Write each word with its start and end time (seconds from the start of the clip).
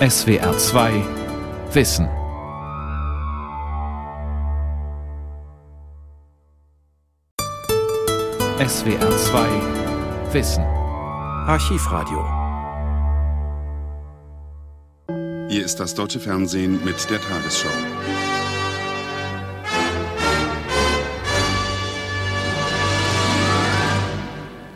SWR 0.00 0.58
2 0.58 1.04
Wissen. 1.72 2.08
SWR 8.58 9.16
2 9.16 10.32
Wissen. 10.32 10.64
Archivradio. 10.64 12.24
Hier 15.48 15.64
ist 15.64 15.78
das 15.78 15.94
deutsche 15.94 16.18
Fernsehen 16.18 16.84
mit 16.84 17.08
der 17.08 17.20
Tagesschau. 17.20 17.68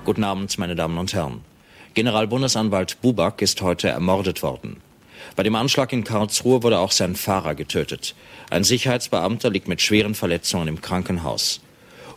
Guten 0.05 0.23
Abend, 0.23 0.57
meine 0.59 0.77
Damen 0.77 0.97
und 0.97 1.13
Herren. 1.13 1.45
Generalbundesanwalt 1.95 3.01
Buback 3.03 3.43
ist 3.43 3.61
heute 3.63 3.89
ermordet 3.89 4.45
worden. 4.45 4.81
Bei 5.39 5.45
dem 5.45 5.55
Anschlag 5.55 5.93
in 5.93 6.03
Karlsruhe 6.03 6.65
wurde 6.65 6.81
auch 6.81 6.91
sein 6.91 7.15
Fahrer 7.15 7.55
getötet. 7.55 8.17
Ein 8.51 8.65
Sicherheitsbeamter 8.65 9.51
liegt 9.51 9.69
mit 9.69 9.81
schweren 9.81 10.17
Verletzungen 10.17 10.67
im 10.67 10.81
Krankenhaus. 10.81 11.61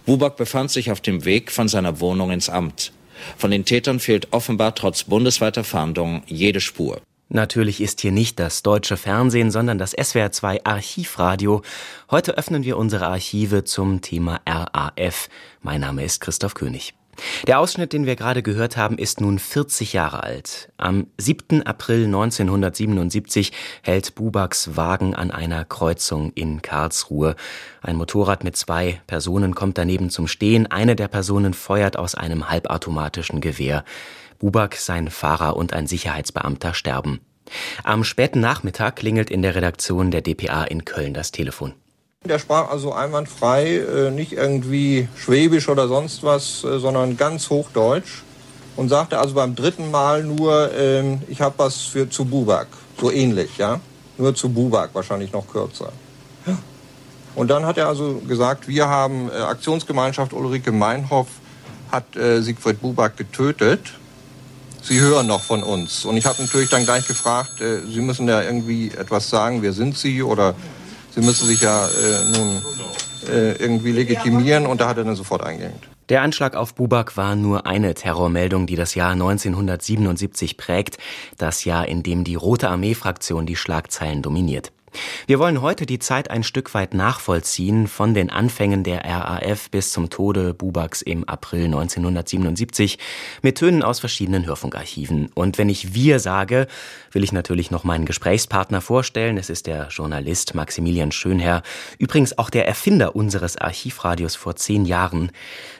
Buback 0.07 0.37
befand 0.37 0.71
sich 0.71 0.89
auf 0.89 1.01
dem 1.01 1.23
Weg 1.23 1.51
von 1.51 1.67
seiner 1.67 1.99
Wohnung 1.99 2.31
ins 2.31 2.49
Amt. 2.49 2.91
Von 3.37 3.51
den 3.51 3.63
Tätern 3.63 3.99
fehlt 3.99 4.29
offenbar 4.33 4.73
trotz 4.73 5.03
bundesweiter 5.03 5.63
Fahndung 5.63 6.23
jede 6.25 6.61
Spur. 6.61 6.99
Natürlich 7.29 7.79
ist 7.79 8.01
hier 8.01 8.11
nicht 8.11 8.39
das 8.39 8.63
deutsche 8.63 8.97
Fernsehen, 8.97 9.51
sondern 9.51 9.77
das 9.77 9.95
SWR2 9.95 10.61
Archivradio. 10.63 11.61
Heute 12.09 12.39
öffnen 12.39 12.63
wir 12.63 12.75
unsere 12.75 13.05
Archive 13.05 13.65
zum 13.65 14.01
Thema 14.01 14.41
RAF. 14.47 15.29
Mein 15.61 15.81
Name 15.81 16.03
ist 16.03 16.21
Christoph 16.21 16.55
König. 16.55 16.95
Der 17.47 17.59
Ausschnitt, 17.59 17.93
den 17.93 18.05
wir 18.05 18.15
gerade 18.15 18.43
gehört 18.43 18.77
haben, 18.77 18.97
ist 18.97 19.21
nun 19.21 19.39
40 19.39 19.93
Jahre 19.93 20.23
alt. 20.23 20.71
Am 20.77 21.07
7. 21.17 21.63
April 21.63 22.05
1977 22.05 23.51
hält 23.81 24.15
Bubaks 24.15 24.75
Wagen 24.75 25.15
an 25.15 25.31
einer 25.31 25.65
Kreuzung 25.65 26.31
in 26.33 26.61
Karlsruhe. 26.61 27.35
Ein 27.81 27.95
Motorrad 27.95 28.43
mit 28.43 28.55
zwei 28.55 29.01
Personen 29.07 29.55
kommt 29.55 29.77
daneben 29.77 30.09
zum 30.09 30.27
Stehen. 30.27 30.67
Eine 30.67 30.95
der 30.95 31.07
Personen 31.07 31.53
feuert 31.53 31.97
aus 31.97 32.15
einem 32.15 32.49
halbautomatischen 32.49 33.41
Gewehr. 33.41 33.83
Bubak, 34.39 34.75
sein 34.75 35.09
Fahrer 35.09 35.55
und 35.55 35.73
ein 35.73 35.87
Sicherheitsbeamter 35.87 36.73
sterben. 36.73 37.19
Am 37.83 38.03
späten 38.03 38.39
Nachmittag 38.39 38.95
klingelt 38.95 39.29
in 39.29 39.41
der 39.41 39.55
Redaktion 39.55 40.11
der 40.11 40.21
DPA 40.21 40.63
in 40.63 40.85
Köln 40.85 41.13
das 41.13 41.31
Telefon. 41.31 41.73
Der 42.23 42.37
sprach 42.37 42.69
also 42.69 42.93
einwandfrei, 42.93 43.77
äh, 43.77 44.11
nicht 44.11 44.33
irgendwie 44.33 45.07
Schwäbisch 45.15 45.67
oder 45.69 45.87
sonst 45.87 46.21
was, 46.21 46.63
äh, 46.63 46.77
sondern 46.77 47.17
ganz 47.17 47.49
Hochdeutsch 47.49 48.21
und 48.75 48.89
sagte 48.89 49.17
also 49.17 49.33
beim 49.33 49.55
dritten 49.55 49.89
Mal 49.89 50.23
nur, 50.23 50.71
ähm, 50.77 51.23
ich 51.29 51.41
habe 51.41 51.55
was 51.57 51.77
für 51.81 52.11
zu 52.11 52.25
Bubak, 52.25 52.67
so 52.99 53.09
ähnlich, 53.09 53.57
ja, 53.57 53.79
nur 54.19 54.35
zu 54.35 54.49
Bubak, 54.49 54.91
wahrscheinlich 54.93 55.33
noch 55.33 55.47
kürzer. 55.47 55.91
Und 57.33 57.47
dann 57.49 57.65
hat 57.65 57.79
er 57.79 57.87
also 57.87 58.21
gesagt, 58.27 58.67
wir 58.67 58.87
haben 58.87 59.31
äh, 59.31 59.37
Aktionsgemeinschaft 59.37 60.31
Ulrike 60.31 60.71
Meinhoff 60.71 61.27
hat 61.91 62.05
Siegfried 62.13 62.79
Bubak 62.81 63.17
getötet. 63.17 63.81
Sie 64.81 65.01
hören 65.01 65.27
noch 65.27 65.41
von 65.41 65.61
uns. 65.61 66.05
Und 66.05 66.15
ich 66.15 66.25
habe 66.25 66.41
natürlich 66.41 66.69
dann 66.69 66.85
gleich 66.85 67.05
gefragt, 67.05 67.51
Sie 67.59 67.99
müssen 67.99 68.29
ja 68.29 68.41
irgendwie 68.41 68.91
etwas 68.91 69.29
sagen, 69.29 69.61
wer 69.61 69.73
sind 69.73 69.97
Sie 69.97 70.23
oder 70.23 70.55
Sie 71.13 71.21
müssen 71.21 71.47
sich 71.47 71.61
ja 71.61 71.87
äh, 71.87 72.37
nun 72.37 72.61
äh, 73.29 73.51
irgendwie 73.53 73.91
legitimieren 73.91 74.65
und 74.65 74.81
da 74.81 74.87
hat 74.87 74.97
er 74.97 75.03
dann 75.03 75.15
sofort 75.15 75.43
eingehängt. 75.43 75.87
Der 76.09 76.21
Anschlag 76.21 76.55
auf 76.55 76.75
Bubak 76.75 77.15
war 77.15 77.35
nur 77.35 77.65
eine 77.65 77.93
Terrormeldung, 77.93 78.67
die 78.67 78.75
das 78.75 78.95
Jahr 78.95 79.11
1977 79.11 80.57
prägt, 80.57 80.97
das 81.37 81.63
Jahr, 81.63 81.87
in 81.87 82.03
dem 82.03 82.23
die 82.23 82.35
Rote 82.35 82.69
Armee-Fraktion 82.69 83.45
die 83.45 83.55
Schlagzeilen 83.55 84.21
dominiert. 84.21 84.73
Wir 85.27 85.39
wollen 85.39 85.61
heute 85.61 85.85
die 85.85 85.99
Zeit 85.99 86.29
ein 86.29 86.43
Stück 86.43 86.73
weit 86.73 86.93
nachvollziehen, 86.93 87.87
von 87.87 88.13
den 88.13 88.29
Anfängen 88.29 88.83
der 88.83 89.05
RAF 89.05 89.69
bis 89.69 89.91
zum 89.91 90.09
Tode 90.09 90.53
Bubaks 90.53 91.01
im 91.01 91.27
April 91.27 91.65
1977, 91.65 92.97
mit 93.41 93.57
Tönen 93.57 93.83
aus 93.83 93.99
verschiedenen 93.99 94.45
Hörfunkarchiven. 94.45 95.29
Und 95.33 95.57
wenn 95.57 95.69
ich 95.69 95.93
wir 95.93 96.19
sage, 96.19 96.67
will 97.11 97.23
ich 97.23 97.31
natürlich 97.31 97.71
noch 97.71 97.83
meinen 97.83 98.05
Gesprächspartner 98.05 98.81
vorstellen. 98.81 99.37
Es 99.37 99.49
ist 99.49 99.67
der 99.67 99.87
Journalist 99.87 100.55
Maximilian 100.55 101.11
Schönherr, 101.11 101.63
übrigens 101.97 102.37
auch 102.37 102.49
der 102.49 102.67
Erfinder 102.67 103.15
unseres 103.15 103.57
Archivradios 103.57 104.35
vor 104.35 104.55
zehn 104.55 104.85
Jahren. 104.85 105.31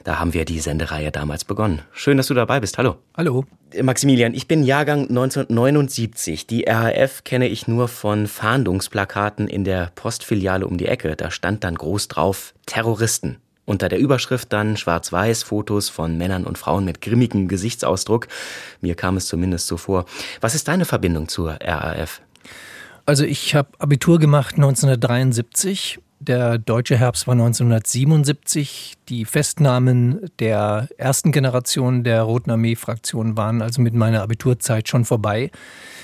Da 0.04 0.20
haben 0.20 0.34
wir 0.34 0.46
die 0.46 0.60
Sendereihe 0.60 1.12
damals 1.12 1.46
begonnen. 1.46 1.82
Schön, 1.92 2.18
dass 2.18 2.28
du 2.28 2.34
dabei 2.34 2.60
bist. 2.60 2.78
Hallo. 2.78 2.98
Hallo. 3.16 3.46
Maximilian, 3.82 4.34
ich 4.34 4.48
bin 4.48 4.64
Jahrgang 4.64 5.02
1979. 5.10 6.48
Die 6.48 6.66
RAF 6.68 7.24
kenne 7.24 7.48
ich 7.48 7.68
nur 7.68 7.88
von 7.88 8.28
Fahndungsplakaten 8.28 9.48
in 9.48 9.64
der 9.64 9.92
Postfiliale 9.96 10.66
um 10.68 10.78
die 10.78 10.88
Ecke. 10.88 11.16
Da 11.16 11.32
stand 11.32 11.64
dann 11.64 11.76
groß 11.76 12.08
drauf 12.08 12.54
Terroristen. 12.66 13.38
Unter 13.66 13.90
der 13.90 14.00
Überschrift 14.00 14.52
dann 14.52 14.76
schwarz-weiß 14.76 15.44
Fotos 15.44 15.90
von 15.90 16.18
Männern 16.18 16.46
und 16.46 16.58
Frauen 16.58 16.84
mit 16.84 17.00
grimmigem 17.00 17.48
Gesichtsausdruck. 17.48 18.28
Mir 18.82 18.96
kam 18.96 19.18
es 19.18 19.28
zumindest 19.28 19.68
so 19.68 19.78
vor. 19.78 20.06
Was 20.42 20.56
ist 20.56 20.68
deine 20.68 20.86
Verbindung 20.86 21.28
zur 21.28 21.58
RAF? 21.62 22.22
Also 23.06 23.24
ich 23.24 23.56
habe 23.56 23.70
Abitur 23.80 24.20
gemacht 24.20 24.56
1973 24.56 26.00
der 26.22 26.60
deutsche 26.60 26.98
Herbst 26.98 27.28
war 27.28 27.34
1977. 27.34 28.94
Die 29.10 29.26
Festnahmen 29.26 30.30
der 30.40 30.88
ersten 30.98 31.32
Generation 31.32 32.04
der 32.04 32.22
Roten 32.22 32.52
Armee-Fraktion 32.52 33.36
waren 33.36 33.62
also 33.62 33.82
mit 33.82 33.96
meiner 33.96 34.22
Abiturzeit 34.22 34.88
schon 34.88 35.04
vorbei. 35.04 35.52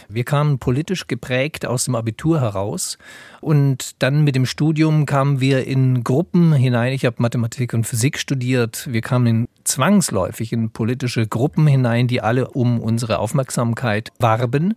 Wir 0.10 0.24
kamen 0.24 0.58
politisch 0.58 1.08
geprägt 1.08 1.66
aus 1.66 1.86
dem 1.86 1.96
Abitur 1.96 2.42
heraus 2.42 2.98
und 3.42 4.02
dann 4.02 4.24
mit 4.24 4.36
dem 4.36 4.46
Studium 4.46 5.06
kamen 5.06 5.40
wir 5.42 5.68
in 5.68 6.04
Gruppen 6.04 6.54
hinein. 6.54 6.94
Ich 6.94 7.06
habe 7.06 7.18
Mathematik 7.20 7.74
und 7.74 7.86
Physik 7.86 8.18
studiert. 8.18 8.88
Wir 8.92 9.02
kamen 9.02 9.28
in 9.28 9.48
zwangsläufig 9.66 10.54
in 10.54 10.72
politische 10.72 11.28
Gruppen 11.28 11.68
hinein, 11.68 12.08
die 12.08 12.22
alle 12.22 12.48
um 12.50 12.80
unsere 12.80 13.20
Aufmerksamkeit 13.20 14.12
warben. 14.18 14.74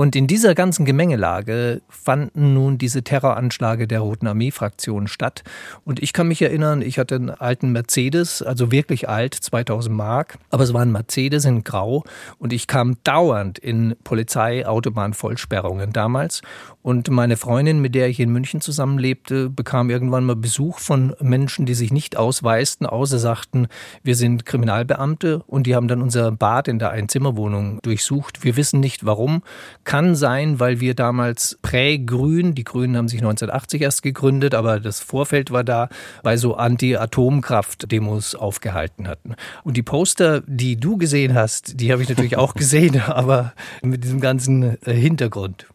Und 0.00 0.16
in 0.16 0.26
dieser 0.26 0.54
ganzen 0.54 0.86
Gemengelage 0.86 1.82
fanden 1.90 2.54
nun 2.54 2.78
diese 2.78 3.02
Terroranschläge 3.02 3.86
der 3.86 4.00
Roten 4.00 4.28
Armee-Fraktion 4.28 5.08
statt. 5.08 5.44
Und 5.84 6.02
ich 6.02 6.14
kann 6.14 6.26
mich 6.26 6.40
erinnern, 6.40 6.80
ich 6.80 6.98
hatte 6.98 7.16
einen 7.16 7.28
alten 7.28 7.72
Mercedes, 7.72 8.40
also 8.40 8.72
wirklich 8.72 9.10
alt, 9.10 9.34
2000 9.34 9.94
Mark, 9.94 10.38
aber 10.48 10.64
es 10.64 10.72
war 10.72 10.80
ein 10.80 10.90
Mercedes 10.90 11.44
in 11.44 11.64
Grau 11.64 12.02
und 12.38 12.54
ich 12.54 12.66
kam 12.66 12.96
dauernd 13.04 13.58
in 13.58 13.94
Polizei-Autobahnvollsperrungen 14.02 15.92
damals. 15.92 16.40
Und 16.82 17.10
meine 17.10 17.36
Freundin, 17.36 17.82
mit 17.82 17.94
der 17.94 18.08
ich 18.08 18.20
in 18.20 18.32
München 18.32 18.62
zusammenlebte, 18.62 19.50
bekam 19.50 19.90
irgendwann 19.90 20.24
mal 20.24 20.34
Besuch 20.34 20.78
von 20.78 21.14
Menschen, 21.20 21.66
die 21.66 21.74
sich 21.74 21.92
nicht 21.92 22.16
ausweisten, 22.16 22.86
außer 22.86 23.18
sagten, 23.18 23.66
wir 24.02 24.16
sind 24.16 24.46
Kriminalbeamte 24.46 25.42
und 25.46 25.66
die 25.66 25.74
haben 25.74 25.88
dann 25.88 26.00
unser 26.00 26.32
Bad 26.32 26.68
in 26.68 26.78
der 26.78 26.88
Einzimmerwohnung 26.90 27.80
durchsucht. 27.82 28.44
Wir 28.44 28.56
wissen 28.56 28.80
nicht 28.80 29.04
warum. 29.04 29.42
Kann 29.90 30.14
sein, 30.14 30.60
weil 30.60 30.78
wir 30.78 30.94
damals 30.94 31.58
prä-grün, 31.62 32.54
die 32.54 32.62
Grünen 32.62 32.96
haben 32.96 33.08
sich 33.08 33.18
1980 33.22 33.82
erst 33.82 34.02
gegründet, 34.04 34.54
aber 34.54 34.78
das 34.78 35.00
Vorfeld 35.00 35.50
war 35.50 35.64
da, 35.64 35.88
bei 36.22 36.36
so 36.36 36.54
Anti-Atomkraft-Demos 36.54 38.36
aufgehalten 38.36 39.08
hatten. 39.08 39.34
Und 39.64 39.76
die 39.76 39.82
Poster, 39.82 40.42
die 40.46 40.76
du 40.76 40.96
gesehen 40.96 41.34
hast, 41.34 41.80
die 41.80 41.90
habe 41.90 42.04
ich 42.04 42.08
natürlich 42.08 42.36
auch 42.36 42.54
gesehen, 42.60 43.00
aber 43.00 43.52
mit 43.82 44.04
diesem 44.04 44.20
ganzen 44.20 44.80
äh, 44.86 44.92
Hintergrund. 44.92 45.66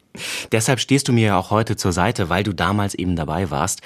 Deshalb 0.54 0.80
stehst 0.80 1.10
du 1.10 1.12
mir 1.12 1.28
ja 1.28 1.38
auch 1.38 1.52
heute 1.52 1.76
zur 1.76 1.92
Seite, 1.92 2.30
weil 2.30 2.46
du 2.46 2.54
damals 2.54 2.96
eben 2.96 3.18
dabei 3.18 3.52
warst. 3.52 3.82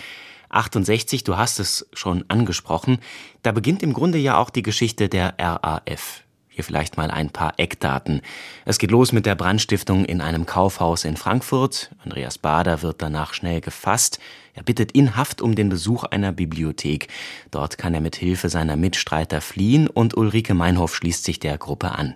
68, 0.49 1.23
du 1.23 1.37
hast 1.37 1.59
es 1.59 1.89
schon 1.93 2.23
angesprochen, 2.27 2.99
da 3.41 3.51
beginnt 3.51 3.81
im 3.81 3.93
Grunde 3.93 4.19
ja 4.19 4.37
auch 4.37 4.51
die 4.51 4.61
Geschichte 4.61 5.09
der 5.09 5.33
RAF. 5.39 6.23
Hier 6.59 6.65
vielleicht 6.65 6.97
mal 6.97 7.09
ein 7.09 7.29
paar 7.29 7.53
Eckdaten. 7.55 8.19
Es 8.65 8.79
geht 8.79 8.91
los 8.91 9.13
mit 9.13 9.25
der 9.25 9.35
Brandstiftung 9.35 10.03
in 10.03 10.19
einem 10.19 10.45
Kaufhaus 10.45 11.05
in 11.05 11.15
Frankfurt. 11.15 11.89
Andreas 12.03 12.37
Bader 12.37 12.81
wird 12.81 13.01
danach 13.01 13.33
schnell 13.33 13.61
gefasst. 13.61 14.19
Er 14.53 14.63
bittet 14.63 14.91
in 14.91 15.15
Haft 15.15 15.41
um 15.41 15.55
den 15.55 15.69
Besuch 15.69 16.03
einer 16.03 16.33
Bibliothek. 16.33 17.07
Dort 17.49 17.77
kann 17.77 17.93
er 17.93 18.01
mit 18.01 18.17
Hilfe 18.17 18.49
seiner 18.49 18.75
Mitstreiter 18.75 19.39
fliehen 19.39 19.87
und 19.87 20.17
Ulrike 20.17 20.53
Meinhof 20.53 20.93
schließt 20.93 21.23
sich 21.23 21.39
der 21.39 21.57
Gruppe 21.57 21.93
an. 21.93 22.15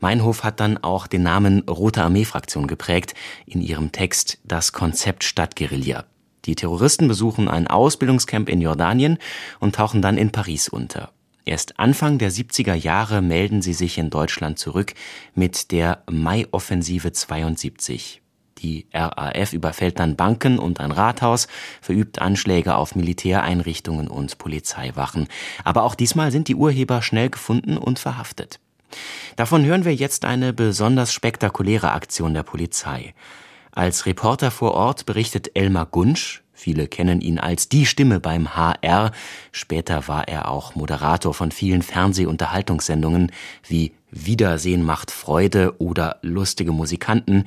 Meinhof 0.00 0.44
hat 0.44 0.60
dann 0.60 0.76
auch 0.76 1.06
den 1.06 1.22
Namen 1.22 1.60
Rote 1.60 2.02
Armee-Fraktion 2.02 2.66
geprägt 2.66 3.14
in 3.46 3.62
ihrem 3.62 3.92
Text 3.92 4.40
Das 4.44 4.74
Konzept 4.74 5.24
Stadtguerilla. 5.24 6.04
Die 6.44 6.54
Terroristen 6.54 7.08
besuchen 7.08 7.48
ein 7.48 7.66
Ausbildungscamp 7.66 8.50
in 8.50 8.60
Jordanien 8.60 9.16
und 9.58 9.74
tauchen 9.74 10.02
dann 10.02 10.18
in 10.18 10.32
Paris 10.32 10.68
unter. 10.68 11.12
Erst 11.44 11.78
Anfang 11.78 12.18
der 12.18 12.30
70er 12.30 12.74
Jahre 12.74 13.22
melden 13.22 13.62
sie 13.62 13.72
sich 13.72 13.98
in 13.98 14.10
Deutschland 14.10 14.58
zurück 14.58 14.94
mit 15.34 15.72
der 15.72 16.02
Mai-Offensive 16.10 17.12
72. 17.12 18.20
Die 18.58 18.86
RAF 18.92 19.52
überfällt 19.54 19.98
dann 19.98 20.16
Banken 20.16 20.58
und 20.58 20.80
ein 20.80 20.92
Rathaus, 20.92 21.48
verübt 21.80 22.20
Anschläge 22.20 22.74
auf 22.74 22.94
Militäreinrichtungen 22.94 24.08
und 24.08 24.36
Polizeiwachen. 24.38 25.28
Aber 25.64 25.84
auch 25.84 25.94
diesmal 25.94 26.30
sind 26.30 26.48
die 26.48 26.54
Urheber 26.54 27.00
schnell 27.00 27.30
gefunden 27.30 27.78
und 27.78 27.98
verhaftet. 27.98 28.60
Davon 29.36 29.64
hören 29.64 29.84
wir 29.84 29.94
jetzt 29.94 30.24
eine 30.24 30.52
besonders 30.52 31.12
spektakuläre 31.12 31.92
Aktion 31.92 32.34
der 32.34 32.42
Polizei. 32.42 33.14
Als 33.72 34.04
Reporter 34.04 34.50
vor 34.50 34.72
Ort 34.72 35.06
berichtet 35.06 35.52
Elmar 35.54 35.86
Gunsch, 35.86 36.42
viele 36.60 36.86
kennen 36.86 37.20
ihn 37.20 37.38
als 37.38 37.68
die 37.68 37.86
Stimme 37.86 38.20
beim 38.20 38.54
HR, 38.54 39.10
später 39.50 40.06
war 40.06 40.28
er 40.28 40.48
auch 40.48 40.74
Moderator 40.74 41.34
von 41.34 41.50
vielen 41.50 41.82
Fernsehunterhaltungssendungen 41.82 43.32
wie 43.66 43.92
Wiedersehen 44.12 44.82
macht 44.82 45.10
Freude 45.10 45.80
oder 45.80 46.18
lustige 46.22 46.72
Musikanten, 46.72 47.44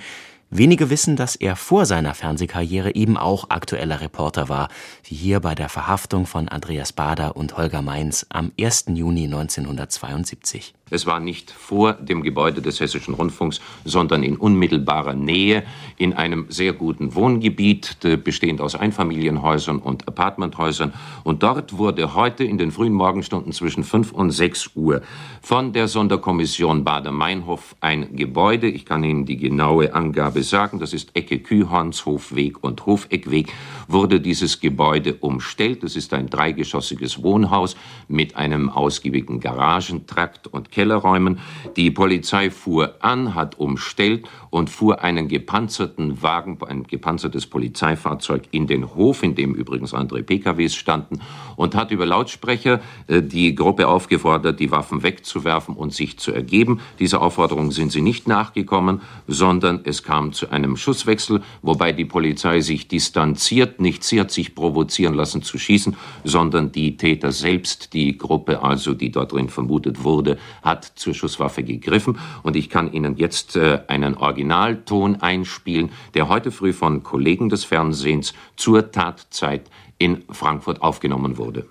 Wenige 0.56 0.92
wissen, 0.92 1.15
dass 1.15 1.36
er 1.36 1.56
vor 1.56 1.88
seiner 1.88 2.13
Fernsehkarriere 2.13 2.94
eben 2.94 3.18
auch 3.18 3.50
aktueller 3.50 4.01
Reporter 4.01 4.50
war, 4.50 4.68
wie 5.04 5.15
hier 5.15 5.39
bei 5.39 5.56
der 5.56 5.68
Verhaftung 5.68 6.27
von 6.27 6.48
Andreas 6.48 6.94
Bader 6.94 7.36
und 7.36 7.57
Holger 7.57 7.81
Mainz 7.81 8.27
am 8.30 8.51
1. 8.62 8.86
Juni 8.89 9.24
1972. 9.24 10.75
Es 10.90 11.08
war 11.08 11.20
nicht 11.20 11.50
vor 11.50 11.94
dem 11.94 12.22
Gebäude 12.22 12.62
des 12.62 12.80
Hessischen 12.80 13.16
Rundfunks, 13.16 13.62
sondern 13.86 14.22
in 14.22 14.36
unmittelbarer 14.36 15.14
Nähe 15.16 15.64
in 15.98 16.14
einem 16.14 16.46
sehr 16.50 16.74
guten 16.74 17.16
Wohngebiet, 17.16 17.98
bestehend 18.24 18.62
aus 18.62 18.76
Einfamilienhäusern 18.76 19.80
und 19.80 20.08
Apartmenthäusern. 20.08 20.94
Und 21.24 21.42
dort 21.42 21.78
wurde 21.78 22.14
heute 22.16 22.44
in 22.44 22.58
den 22.58 22.72
frühen 22.72 22.94
Morgenstunden 22.94 23.54
zwischen 23.54 23.84
5 23.84 24.12
und 24.12 24.32
6 24.32 24.72
Uhr 24.76 25.02
von 25.42 25.74
der 25.74 25.88
Sonderkommission 25.88 26.84
Bader-Meinhof 26.84 27.76
ein 27.80 28.16
Gebäude, 28.16 28.68
ich 28.68 28.86
kann 28.86 29.04
Ihnen 29.04 29.26
die 29.26 29.38
genaue 29.38 29.96
Angabe 29.96 30.44
sagen, 30.44 30.80
das 30.80 30.94
ist 30.94 31.16
Ecke 31.16 31.40
Kühhornshofweg 31.40 32.64
und 32.64 32.86
Hofeckweg, 32.86 33.52
wurde 33.88 34.20
dieses 34.20 34.60
Gebäude 34.60 35.16
umstellt. 35.16 35.84
Es 35.84 35.96
ist 35.96 36.14
ein 36.14 36.30
dreigeschossiges 36.30 37.24
Wohnhaus 37.24 37.76
mit 38.08 38.36
einem 38.36 38.70
ausgiebigen 38.70 39.40
Garagentrakt 39.40 40.48
und 40.48 40.72
Kellerräumen. 40.74 41.40
Die 41.78 41.92
Polizei 41.92 42.50
fuhr 42.50 42.96
an, 43.00 43.36
hat 43.36 43.60
umstellt 43.60 44.28
und 44.50 44.70
fuhr 44.70 45.02
einen 45.02 45.28
gepanzerten 45.28 46.22
Wagen, 46.22 46.58
ein 46.68 46.84
gepanzertes 46.84 47.48
Polizeifahrzeug 47.48 48.44
in 48.52 48.68
den 48.68 48.96
Hof, 48.96 49.24
in 49.24 49.36
dem 49.36 49.54
übrigens 49.54 49.94
andere 49.94 50.24
PKWs 50.24 50.75
standen, 50.75 51.22
und 51.56 51.75
hat 51.75 51.92
über 51.92 52.06
Lautsprecher 52.06 52.81
äh, 53.08 53.22
die 53.22 53.56
Gruppe 53.56 53.88
aufgefordert, 53.88 54.60
die 54.60 54.72
Waffen 54.72 55.04
wegzuwerfen 55.04 55.75
und 55.75 55.94
sich 55.94 56.18
zu 56.18 56.34
ergeben. 56.34 56.80
Dieser 57.00 57.22
Aufforderung 57.22 57.72
sind 57.72 57.92
sie 57.92 58.02
nicht 58.02 58.28
nachgekommen, 58.28 59.02
sondern 59.28 59.81
es 59.84 60.04
kam 60.04 60.34
zu 60.34 60.50
einem 60.50 60.78
Schusswechsel, 60.78 61.42
wobei 61.62 61.92
die 61.92 62.06
Polizei 62.06 62.62
sich 62.62 62.88
distanziert, 62.88 63.80
nicht 63.80 64.04
sie 64.04 64.20
hat 64.20 64.31
sich 64.31 64.56
provozieren 64.56 65.14
lassen 65.14 65.44
zu 65.44 65.58
schießen, 65.58 65.96
sondern 66.24 66.72
die 66.72 66.98
Täter 66.98 67.31
selbst, 67.31 67.94
die 67.94 68.18
Gruppe 68.18 68.62
also, 68.64 68.94
die 68.94 69.12
dort 69.12 69.31
drin 69.31 69.50
vermutet 69.50 70.04
wurde, 70.04 70.38
hat 70.63 70.86
zur 70.95 71.13
Schusswaffe 71.13 71.63
gegriffen. 71.63 72.18
Und 72.42 72.56
ich 72.56 72.69
kann 72.69 72.92
Ihnen 72.92 73.18
jetzt 73.18 73.56
äh, 73.56 73.80
einen 73.88 74.18
Originalton 74.18 75.21
einspielen, 75.21 75.92
der 76.13 76.30
heute 76.30 76.51
früh 76.51 76.74
von 76.74 77.04
Kollegen 77.04 77.50
des 77.50 77.65
Fernsehens 77.65 78.33
zur 78.56 78.92
Tatzeit 78.92 79.63
in 79.98 80.24
Frankfurt 80.31 80.81
aufgenommen 80.81 81.38
wurde. 81.38 81.65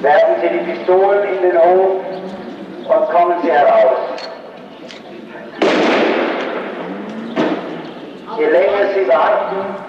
Werfen 0.00 0.34
Sie 0.40 0.48
die 0.58 0.72
Pistolen 0.72 1.24
in 1.34 1.42
den 1.42 1.58
Hof 1.58 2.04
und 2.84 3.10
kommen 3.10 3.36
Sie 3.42 3.50
heraus. 3.50 3.98
Je 8.38 8.46
länger 8.46 8.94
Sie 8.94 9.08
warten, 9.08 9.84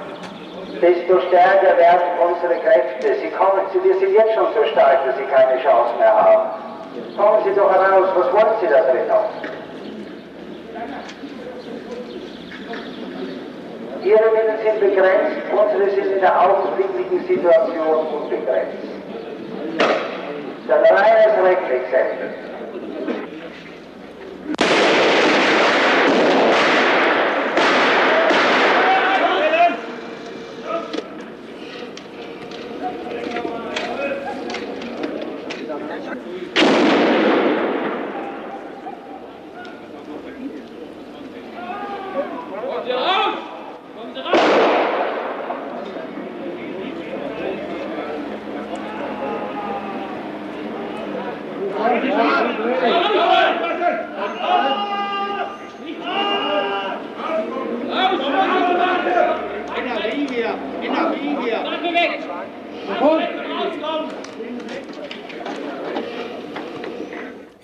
desto 0.82 1.20
stärker 1.28 1.78
werden 1.78 2.08
unsere 2.22 2.60
Kräfte. 2.62 3.16
Sie 3.22 3.30
kommen, 3.32 3.62
wir 3.74 4.00
sind 4.00 4.14
jetzt 4.14 4.36
schon 4.36 4.48
so 4.54 4.72
stark, 4.72 5.06
dass 5.06 5.18
Sie 5.18 5.24
keine 5.24 5.62
Chance 5.64 5.98
mehr 5.98 6.14
haben. 6.14 6.75
Kommen 7.18 7.44
Sie 7.46 7.54
doch 7.54 7.72
heraus, 7.72 8.10
was 8.16 8.34
wollen 8.34 8.56
Sie 8.62 8.68
da 8.68 8.82
drin 8.82 9.08
noch? 9.08 9.30
Ihre 14.04 14.32
Mittel 14.32 14.58
sind 14.64 14.80
begrenzt, 14.82 15.42
unsere 15.52 15.90
sind 15.90 16.12
in 16.14 16.20
der 16.22 16.42
augenblicklichen 16.42 17.26
Situation 17.28 18.08
unbegrenzt. 18.22 18.86
Das 20.68 20.82
ist 20.82 20.92
ein 20.92 20.98
reines 20.98 21.44
Rechenexempel. 21.44 22.55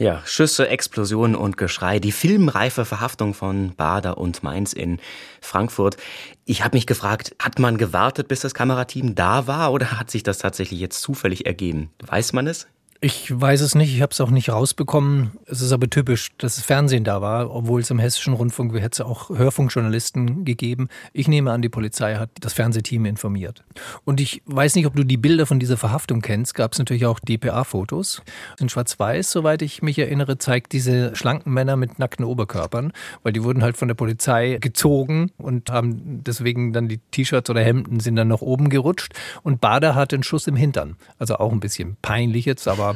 Ja, 0.01 0.23
Schüsse, 0.25 0.67
Explosionen 0.67 1.35
und 1.35 1.57
Geschrei. 1.57 1.99
Die 1.99 2.11
filmreife 2.11 2.85
Verhaftung 2.85 3.35
von 3.35 3.75
Bader 3.75 4.17
und 4.17 4.41
Mainz 4.41 4.73
in 4.73 4.97
Frankfurt. 5.41 5.95
Ich 6.43 6.63
habe 6.63 6.75
mich 6.75 6.87
gefragt, 6.87 7.35
hat 7.37 7.59
man 7.59 7.77
gewartet, 7.77 8.27
bis 8.27 8.39
das 8.39 8.55
Kamerateam 8.55 9.13
da 9.13 9.45
war 9.45 9.71
oder 9.71 9.99
hat 9.99 10.09
sich 10.09 10.23
das 10.23 10.39
tatsächlich 10.39 10.79
jetzt 10.79 11.01
zufällig 11.01 11.45
ergeben? 11.45 11.91
Weiß 12.03 12.33
man 12.33 12.47
es? 12.47 12.65
Ich 13.03 13.31
weiß 13.33 13.61
es 13.61 13.73
nicht, 13.73 13.95
ich 13.95 14.03
habe 14.03 14.11
es 14.11 14.21
auch 14.21 14.29
nicht 14.29 14.49
rausbekommen. 14.49 15.31
Es 15.47 15.59
ist 15.59 15.71
aber 15.71 15.89
typisch, 15.89 16.29
dass 16.37 16.57
das 16.57 16.63
Fernsehen 16.63 17.03
da 17.03 17.19
war, 17.19 17.49
obwohl 17.49 17.81
es 17.81 17.89
im 17.89 17.97
hessischen 17.97 18.35
Rundfunk 18.35 18.75
hätte 18.75 18.89
es 18.91 19.01
auch 19.01 19.29
Hörfunkjournalisten 19.29 20.45
gegeben. 20.45 20.87
Ich 21.11 21.27
nehme 21.27 21.51
an, 21.51 21.63
die 21.63 21.69
Polizei 21.69 22.17
hat 22.17 22.29
das 22.41 22.53
Fernsehteam 22.53 23.05
informiert. 23.05 23.63
Und 24.05 24.21
ich 24.21 24.43
weiß 24.45 24.75
nicht, 24.75 24.85
ob 24.85 24.95
du 24.95 25.03
die 25.03 25.17
Bilder 25.17 25.47
von 25.47 25.59
dieser 25.59 25.77
Verhaftung 25.77 26.21
kennst. 26.21 26.53
Gab 26.53 26.73
es 26.73 26.77
natürlich 26.77 27.07
auch 27.07 27.19
DPA-Fotos. 27.19 28.21
In 28.59 28.69
Schwarz-Weiß, 28.69 29.31
soweit 29.31 29.63
ich 29.63 29.81
mich 29.81 29.97
erinnere, 29.97 30.37
zeigt 30.37 30.71
diese 30.71 31.15
schlanken 31.15 31.51
Männer 31.51 31.77
mit 31.77 31.97
nackten 31.97 32.23
Oberkörpern, 32.23 32.93
weil 33.23 33.33
die 33.33 33.43
wurden 33.43 33.63
halt 33.63 33.77
von 33.77 33.87
der 33.87 33.95
Polizei 33.95 34.59
gezogen 34.61 35.31
und 35.39 35.71
haben 35.71 36.21
deswegen 36.23 36.71
dann 36.71 36.87
die 36.87 36.99
T-Shirts 37.09 37.49
oder 37.49 37.63
Hemden 37.63 37.99
sind 37.99 38.15
dann 38.15 38.27
nach 38.27 38.41
oben 38.41 38.69
gerutscht. 38.69 39.15
Und 39.41 39.59
Bader 39.59 39.95
hatte 39.95 40.17
einen 40.17 40.23
Schuss 40.23 40.45
im 40.45 40.55
Hintern. 40.55 40.97
Also 41.17 41.37
auch 41.37 41.51
ein 41.51 41.59
bisschen 41.59 41.97
peinlich 42.03 42.45
jetzt, 42.45 42.67
aber 42.67 42.90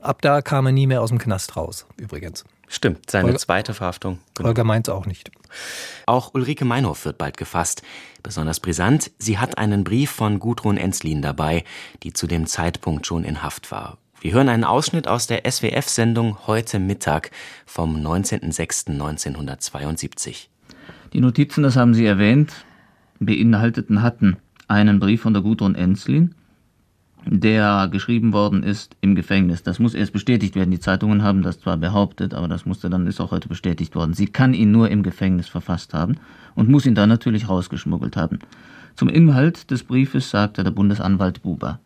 ab 0.00 0.22
da 0.22 0.42
kam 0.42 0.66
er 0.66 0.72
nie 0.72 0.86
mehr 0.86 1.02
aus 1.02 1.10
dem 1.10 1.18
Knast 1.18 1.56
raus, 1.56 1.86
übrigens. 1.96 2.44
Stimmt, 2.68 3.10
seine 3.10 3.28
Holger, 3.28 3.38
zweite 3.38 3.74
Verhaftung. 3.74 4.18
Genau. 4.34 4.48
Holger 4.48 4.64
Mainz 4.64 4.88
auch 4.88 5.06
nicht. 5.06 5.30
Auch 6.06 6.34
Ulrike 6.34 6.64
Meinhof 6.64 7.04
wird 7.04 7.18
bald 7.18 7.36
gefasst. 7.36 7.82
Besonders 8.22 8.60
brisant, 8.60 9.10
sie 9.18 9.38
hat 9.38 9.58
einen 9.58 9.82
Brief 9.82 10.10
von 10.10 10.38
Gudrun 10.38 10.76
Enslin 10.76 11.20
dabei, 11.20 11.64
die 12.04 12.12
zu 12.12 12.28
dem 12.28 12.46
Zeitpunkt 12.46 13.06
schon 13.06 13.24
in 13.24 13.42
Haft 13.42 13.72
war. 13.72 13.98
Wir 14.20 14.32
hören 14.32 14.50
einen 14.50 14.64
Ausschnitt 14.64 15.08
aus 15.08 15.26
der 15.26 15.50
SWF-Sendung 15.50 16.46
Heute 16.46 16.78
Mittag 16.78 17.30
vom 17.64 17.96
19.06.1972. 17.96 20.50
Die 21.12 21.20
Notizen, 21.20 21.62
das 21.62 21.76
haben 21.76 21.94
Sie 21.94 22.06
erwähnt, 22.06 22.52
beinhalteten 23.18 24.02
hatten 24.02 24.36
einen 24.68 25.00
Brief 25.00 25.22
von 25.22 25.32
der 25.32 25.42
Gudrun 25.42 25.74
Enslin, 25.74 26.34
der 27.26 27.88
geschrieben 27.90 28.32
worden 28.32 28.62
ist 28.62 28.96
im 29.00 29.14
Gefängnis. 29.14 29.62
Das 29.62 29.78
muss 29.78 29.94
erst 29.94 30.12
bestätigt 30.12 30.54
werden. 30.56 30.70
Die 30.70 30.80
Zeitungen 30.80 31.22
haben 31.22 31.42
das 31.42 31.60
zwar 31.60 31.76
behauptet, 31.76 32.34
aber 32.34 32.48
das 32.48 32.66
musste 32.66 32.90
dann 32.90 33.06
ist 33.06 33.20
auch 33.20 33.30
heute 33.30 33.48
bestätigt 33.48 33.94
worden. 33.94 34.14
Sie 34.14 34.26
kann 34.26 34.54
ihn 34.54 34.70
nur 34.70 34.90
im 34.90 35.02
Gefängnis 35.02 35.48
verfasst 35.48 35.94
haben 35.94 36.16
und 36.54 36.68
muss 36.68 36.86
ihn 36.86 36.94
dann 36.94 37.08
natürlich 37.08 37.48
rausgeschmuggelt 37.48 38.16
haben. 38.16 38.38
Zum 38.96 39.08
Inhalt 39.08 39.70
des 39.70 39.84
Briefes 39.84 40.30
sagte 40.30 40.64
der 40.64 40.70
Bundesanwalt 40.72 41.42
Buber. 41.42 41.78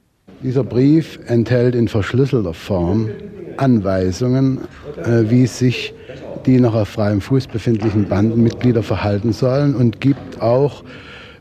Dieser 0.42 0.64
Brief 0.64 1.18
enthält 1.26 1.74
in 1.74 1.88
verschlüsselter 1.88 2.54
Form 2.54 3.08
Anweisungen, 3.56 4.58
äh, 4.96 5.30
wie 5.30 5.46
sich 5.46 5.94
die 6.46 6.60
noch 6.60 6.74
auf 6.74 6.88
freiem 6.88 7.20
Fuß 7.20 7.46
befindlichen 7.46 8.08
Bandenmitglieder 8.08 8.82
verhalten 8.82 9.32
sollen 9.32 9.74
und 9.74 10.00
gibt 10.00 10.40
auch 10.40 10.84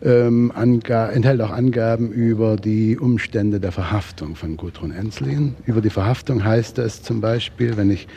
ähm, 0.03 0.51
enthält 0.55 1.41
auch 1.41 1.51
Angaben 1.51 2.11
über 2.11 2.57
die 2.57 2.97
Umstände 2.97 3.59
der 3.59 3.71
Verhaftung 3.71 4.35
von 4.35 4.57
Gudrun 4.57 4.91
Enslin. 4.91 5.55
Über 5.65 5.81
die 5.81 5.89
Verhaftung 5.89 6.43
heißt 6.43 6.77
es 6.79 7.01
zum 7.01 7.21
Beispiel, 7.21 7.77
wenn 7.77 7.89
ich 7.89 8.07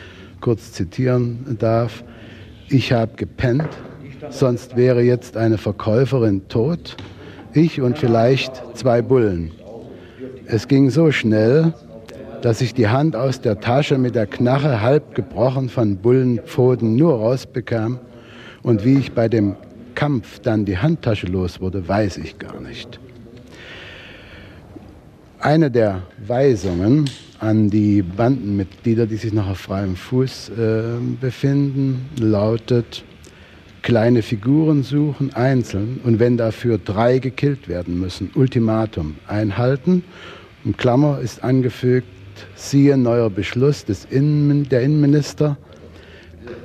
kurz 0.40 0.72
zitieren 0.72 1.56
darf, 1.58 2.02
ich 2.68 2.92
habe 2.92 3.14
gepennt, 3.16 3.68
sonst 4.30 4.76
wäre 4.76 5.02
jetzt 5.02 5.36
eine 5.36 5.58
Verkäuferin 5.58 6.48
tot, 6.48 6.96
ich 7.52 7.80
und 7.80 7.98
vielleicht 7.98 8.62
zwei 8.74 9.00
Bullen. 9.02 9.52
Es 10.46 10.66
ging 10.66 10.90
so 10.90 11.12
schnell, 11.12 11.72
dass 12.42 12.60
ich 12.60 12.74
die 12.74 12.88
Hand 12.88 13.14
aus 13.14 13.40
der 13.40 13.60
Tasche 13.60 13.98
mit 13.98 14.14
der 14.14 14.26
Knarre 14.26 14.82
halb 14.82 15.14
gebrochen 15.14 15.68
von 15.68 15.96
Bullenpfoten 15.96 16.96
nur 16.96 17.14
rausbekam 17.14 18.00
und 18.62 18.84
wie 18.84 18.98
ich 18.98 19.12
bei 19.12 19.28
dem 19.28 19.54
Kampf 19.96 20.38
dann 20.38 20.64
die 20.64 20.78
Handtasche 20.78 21.26
los 21.26 21.60
wurde, 21.60 21.88
weiß 21.88 22.18
ich 22.18 22.38
gar 22.38 22.60
nicht. 22.60 23.00
Eine 25.40 25.70
der 25.72 26.02
Weisungen 26.24 27.10
an 27.40 27.68
die 27.70 28.02
Bandenmitglieder, 28.02 29.06
die 29.06 29.16
sich 29.16 29.32
noch 29.32 29.48
auf 29.48 29.58
freiem 29.58 29.96
Fuß 29.96 30.50
äh, 30.50 30.82
befinden, 31.20 32.08
lautet, 32.20 33.04
kleine 33.82 34.22
Figuren 34.22 34.82
suchen, 34.82 35.34
einzeln, 35.34 36.00
und 36.04 36.18
wenn 36.18 36.36
dafür 36.36 36.78
drei 36.78 37.18
gekillt 37.18 37.68
werden 37.68 37.98
müssen, 37.98 38.30
Ultimatum 38.34 39.16
einhalten. 39.26 40.04
Und 40.64 40.78
Klammer 40.78 41.20
ist 41.20 41.44
angefügt, 41.44 42.08
siehe 42.54 42.96
neuer 42.96 43.30
Beschluss 43.30 43.84
des 43.84 44.04
Innen, 44.06 44.68
der 44.68 44.82
Innenminister, 44.82 45.56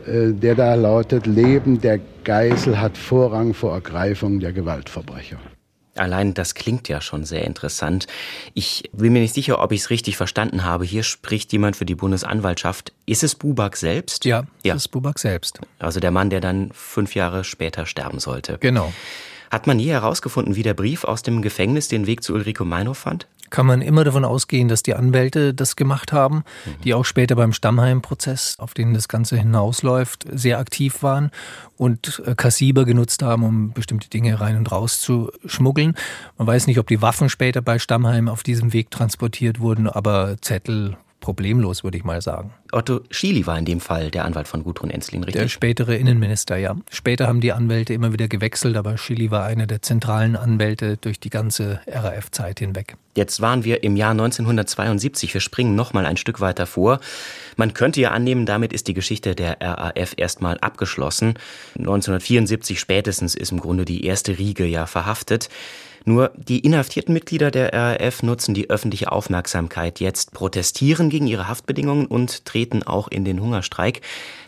äh, 0.05 0.31
der 0.31 0.55
da 0.55 0.75
lautet, 0.75 1.27
Leben 1.27 1.79
der 1.79 1.99
Geisel 2.23 2.79
hat 2.79 2.97
Vorrang 2.97 3.53
vor 3.53 3.73
Ergreifung 3.73 4.39
der 4.39 4.53
Gewaltverbrecher. 4.53 5.39
Allein 5.95 6.33
das 6.33 6.55
klingt 6.55 6.87
ja 6.87 7.01
schon 7.01 7.25
sehr 7.25 7.43
interessant. 7.43 8.07
Ich 8.53 8.89
bin 8.93 9.11
mir 9.11 9.21
nicht 9.21 9.33
sicher, 9.33 9.61
ob 9.61 9.71
ich 9.71 9.81
es 9.81 9.89
richtig 9.89 10.15
verstanden 10.15 10.63
habe. 10.63 10.85
Hier 10.85 11.03
spricht 11.03 11.51
jemand 11.51 11.75
für 11.75 11.85
die 11.85 11.95
Bundesanwaltschaft. 11.95 12.93
Ist 13.05 13.23
es 13.23 13.35
Buback 13.35 13.75
selbst? 13.75 14.23
Ja, 14.23 14.45
ja. 14.63 14.75
ist 14.75 14.87
Buback 14.89 15.19
selbst. 15.19 15.59
Also 15.79 15.99
der 15.99 16.11
Mann, 16.11 16.29
der 16.29 16.39
dann 16.39 16.71
fünf 16.73 17.13
Jahre 17.15 17.43
später 17.43 17.85
sterben 17.85 18.19
sollte. 18.19 18.57
Genau. 18.59 18.93
Hat 19.49 19.67
man 19.67 19.77
nie 19.77 19.89
herausgefunden, 19.89 20.55
wie 20.55 20.63
der 20.63 20.75
Brief 20.75 21.03
aus 21.03 21.23
dem 21.23 21.41
Gefängnis 21.41 21.89
den 21.89 22.07
Weg 22.07 22.23
zu 22.23 22.33
Ulrike 22.33 22.63
Meinhof 22.63 22.99
fand? 22.99 23.27
Kann 23.51 23.67
man 23.67 23.81
immer 23.81 24.03
davon 24.03 24.25
ausgehen, 24.25 24.67
dass 24.67 24.81
die 24.81 24.95
Anwälte 24.95 25.53
das 25.53 25.75
gemacht 25.75 26.11
haben, 26.11 26.43
die 26.83 26.93
auch 26.93 27.05
später 27.05 27.35
beim 27.35 27.53
Stammheim-Prozess, 27.53 28.55
auf 28.57 28.73
den 28.73 28.93
das 28.93 29.07
Ganze 29.07 29.37
hinausläuft, 29.37 30.25
sehr 30.31 30.57
aktiv 30.57 31.03
waren 31.03 31.29
und 31.77 32.23
äh, 32.25 32.33
Kassiber 32.33 32.85
genutzt 32.85 33.21
haben, 33.21 33.43
um 33.43 33.73
bestimmte 33.73 34.09
Dinge 34.09 34.39
rein 34.39 34.57
und 34.57 34.71
raus 34.71 34.99
zu 34.99 35.31
schmuggeln. 35.45 35.95
Man 36.37 36.47
weiß 36.47 36.67
nicht, 36.67 36.79
ob 36.79 36.87
die 36.87 37.01
Waffen 37.01 37.29
später 37.29 37.61
bei 37.61 37.77
Stammheim 37.77 38.27
auf 38.27 38.41
diesem 38.41 38.73
Weg 38.73 38.89
transportiert 38.89 39.59
wurden, 39.59 39.87
aber 39.87 40.37
Zettel, 40.41 40.97
problemlos, 41.21 41.85
würde 41.85 41.97
ich 41.97 42.03
mal 42.03 42.21
sagen. 42.21 42.51
Otto 42.73 43.01
Schily 43.09 43.47
war 43.47 43.57
in 43.57 43.63
dem 43.63 43.79
Fall 43.79 44.11
der 44.11 44.25
Anwalt 44.25 44.47
von 44.47 44.63
Gudrun 44.63 44.89
Enzlin, 44.89 45.23
richtig? 45.23 45.41
Der 45.41 45.47
spätere 45.47 45.95
Innenminister, 45.95 46.57
ja. 46.57 46.75
Später 46.89 47.27
haben 47.27 47.39
die 47.39 47.53
Anwälte 47.53 47.93
immer 47.93 48.11
wieder 48.11 48.27
gewechselt, 48.27 48.75
aber 48.75 48.97
Schily 48.97 49.31
war 49.31 49.45
einer 49.45 49.67
der 49.67 49.81
zentralen 49.81 50.35
Anwälte 50.35 50.97
durch 50.97 51.19
die 51.19 51.29
ganze 51.29 51.79
RAF-Zeit 51.87 52.59
hinweg. 52.59 52.97
Jetzt 53.15 53.39
waren 53.39 53.63
wir 53.63 53.83
im 53.83 53.95
Jahr 53.95 54.11
1972. 54.11 55.33
Wir 55.33 55.41
springen 55.41 55.75
noch 55.75 55.93
mal 55.93 56.05
ein 56.05 56.17
Stück 56.17 56.41
weiter 56.41 56.65
vor. 56.65 56.99
Man 57.55 57.73
könnte 57.73 58.01
ja 58.01 58.11
annehmen, 58.11 58.45
damit 58.45 58.73
ist 58.73 58.87
die 58.87 58.93
Geschichte 58.93 59.35
der 59.35 59.57
RAF 59.61 60.13
erstmal 60.17 60.57
abgeschlossen. 60.59 61.35
1974 61.77 62.79
spätestens 62.79 63.35
ist 63.35 63.51
im 63.51 63.59
Grunde 63.59 63.85
die 63.85 64.05
erste 64.05 64.37
Riege 64.37 64.65
ja 64.65 64.87
verhaftet. 64.87 65.49
Nur 66.03 66.31
die 66.35 66.59
inhaftierten 66.59 67.13
Mitglieder 67.13 67.51
der 67.51 67.73
RAF 67.73 68.23
nutzen 68.23 68.53
die 68.53 68.69
öffentliche 68.69 69.11
Aufmerksamkeit 69.11 69.99
jetzt, 69.99 70.31
protestieren 70.33 71.09
gegen 71.09 71.27
ihre 71.27 71.47
Haftbedingungen 71.47 72.07
und 72.07 72.45
treten 72.45 72.83
auch 72.83 73.07
in 73.07 73.23
den 73.23 73.39
Hungerstreik. 73.39 74.01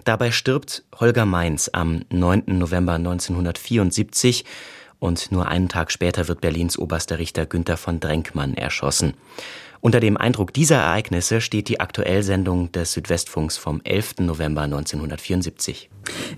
Dabei 0.03 0.31
stirbt 0.31 0.83
Holger 0.99 1.25
Mainz 1.25 1.69
am 1.71 2.01
9. 2.09 2.43
November 2.47 2.93
1974 2.93 4.45
und 4.99 5.31
nur 5.31 5.47
einen 5.47 5.69
Tag 5.69 5.91
später 5.91 6.27
wird 6.27 6.41
Berlins 6.41 6.79
oberster 6.79 7.19
Richter 7.19 7.45
Günther 7.45 7.77
von 7.77 7.99
Drenkmann 7.99 8.55
erschossen. 8.55 9.13
Unter 9.83 9.99
dem 9.99 10.15
Eindruck 10.15 10.53
dieser 10.53 10.77
Ereignisse 10.77 11.41
steht 11.41 11.67
die 11.67 11.81
Aktuellsendung 11.81 12.71
des 12.71 12.93
Südwestfunks 12.93 13.57
vom 13.57 13.81
11. 13.83 14.19
November 14.19 14.61
1974. 14.61 15.89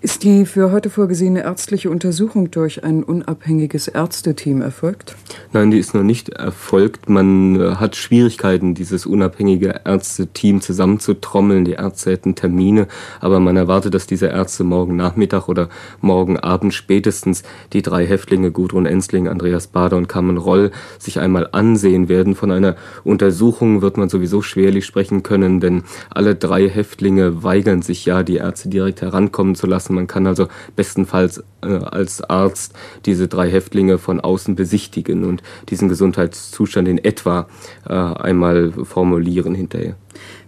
Ist 0.01 0.23
die 0.23 0.45
für 0.45 0.71
heute 0.71 0.89
vorgesehene 0.89 1.43
ärztliche 1.43 1.89
Untersuchung 1.89 2.51
durch 2.51 2.83
ein 2.83 3.03
unabhängiges 3.03 3.87
Ärzteteam 3.87 4.61
erfolgt? 4.61 5.15
Nein, 5.53 5.71
die 5.71 5.79
ist 5.79 5.93
noch 5.93 6.03
nicht 6.03 6.29
erfolgt. 6.29 7.07
Man 7.09 7.59
äh, 7.59 7.75
hat 7.75 7.95
Schwierigkeiten, 7.95 8.75
dieses 8.75 9.05
unabhängige 9.05 9.81
Ärzteteam 9.85 10.61
zusammenzutrommeln. 10.61 11.65
Die 11.65 11.73
Ärzte 11.73 12.11
hätten 12.11 12.35
Termine, 12.35 12.87
aber 13.21 13.39
man 13.39 13.57
erwartet, 13.57 13.93
dass 13.93 14.05
diese 14.05 14.27
Ärzte 14.27 14.63
morgen 14.63 14.95
Nachmittag 14.95 15.47
oder 15.47 15.69
morgen 16.01 16.37
Abend 16.37 16.73
spätestens 16.73 17.43
die 17.73 17.81
drei 17.81 18.05
Häftlinge 18.05 18.51
Gudrun 18.51 18.85
Ensling, 18.85 19.27
Andreas 19.27 19.67
Bader 19.67 19.97
und 19.97 20.07
Carmen 20.07 20.37
Roll 20.37 20.71
sich 20.99 21.19
einmal 21.19 21.49
ansehen 21.51 22.09
werden. 22.09 22.35
Von 22.35 22.51
einer 22.51 22.75
Untersuchung 23.03 23.34
Untersuchung 23.35 23.81
wird 23.81 23.97
man 23.97 24.07
sowieso 24.07 24.41
schwerlich 24.41 24.85
sprechen 24.85 25.21
können, 25.21 25.59
denn 25.59 25.83
alle 26.09 26.35
drei 26.35 26.69
Häftlinge 26.69 27.43
weigern 27.43 27.81
sich 27.81 28.05
ja, 28.05 28.23
die 28.23 28.37
Ärzte 28.37 28.69
direkt 28.69 29.01
herankommen 29.01 29.55
zu 29.55 29.67
lassen. 29.67 29.93
Man 29.93 30.07
kann 30.07 30.25
also 30.25 30.47
bestenfalls 30.77 31.43
äh, 31.61 31.67
als 31.67 32.21
Arzt 32.21 32.73
diese 33.05 33.27
drei 33.27 33.51
Häftlinge 33.51 33.97
von 33.97 34.21
außen 34.21 34.55
besichtigen 34.55 35.25
und 35.25 35.43
diesen 35.67 35.89
Gesundheitszustand 35.89 36.87
in 36.87 36.97
etwa 36.97 37.47
äh, 37.85 37.93
einmal 37.93 38.71
formulieren 38.71 39.53
hinterher. 39.53 39.97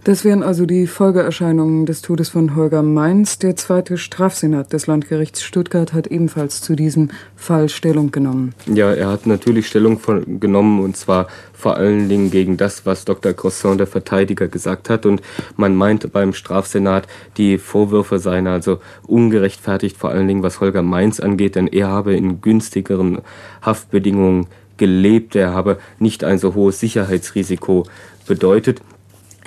Das 0.08 0.24
wären 0.24 0.42
also 0.42 0.66
die 0.66 0.88
Folgeerscheinungen 0.88 1.86
des 1.86 2.02
Todes 2.02 2.30
von 2.30 2.56
Holger 2.56 2.82
Mainz. 2.82 3.40
Der 3.40 3.58
zweite 3.58 3.98
Strafsenat 3.98 4.72
des 4.72 4.88
Landgerichts 4.88 5.44
Stuttgart 5.44 5.92
hat 5.92 6.08
ebenfalls 6.08 6.62
zu 6.62 6.78
diesem 6.78 7.10
Fall 7.36 7.68
Stellung 7.68 8.10
genommen. 8.12 8.54
Ja, 8.74 8.94
er 8.94 9.10
hat 9.10 9.26
natürlich 9.26 9.68
Stellung 9.68 10.00
von, 10.00 10.40
genommen 10.40 10.80
und 10.80 10.96
zwar 10.96 11.28
vor 11.52 11.76
allen 11.76 12.08
Dingen 12.08 12.32
gegen 12.32 12.56
das, 12.56 12.86
was 12.86 13.04
Dr. 13.04 13.34
Crosson, 13.34 13.78
der 13.78 13.86
Verteidiger, 13.86 14.48
gesagt 14.48 14.90
hat. 14.90 15.06
Und 15.06 15.22
man 15.58 15.76
meint 15.76 16.10
beim 16.14 16.32
Strafsenat, 16.32 17.06
die 17.36 17.58
Vorwürfe 17.58 18.18
seien 18.18 18.48
also 18.48 18.80
ungerechtfertigt, 19.08 19.98
vor 19.98 20.12
allen 20.12 20.30
Dingen 20.30 20.42
was 20.42 20.62
Holger 20.62 20.84
Mainz 20.84 21.20
angeht, 21.20 21.56
denn 21.56 21.68
er 21.68 21.90
habe 21.90 22.16
in 22.16 22.40
günstigeren 22.40 23.24
Haftbedingungen 23.62 24.48
gelebt, 24.78 25.36
er 25.36 25.54
habe 25.54 25.80
nicht 26.00 26.24
ein 26.24 26.38
so 26.38 26.56
hohes 26.56 26.80
Sicherheitsrisiko 26.80 27.86
bedeutet. 28.26 28.80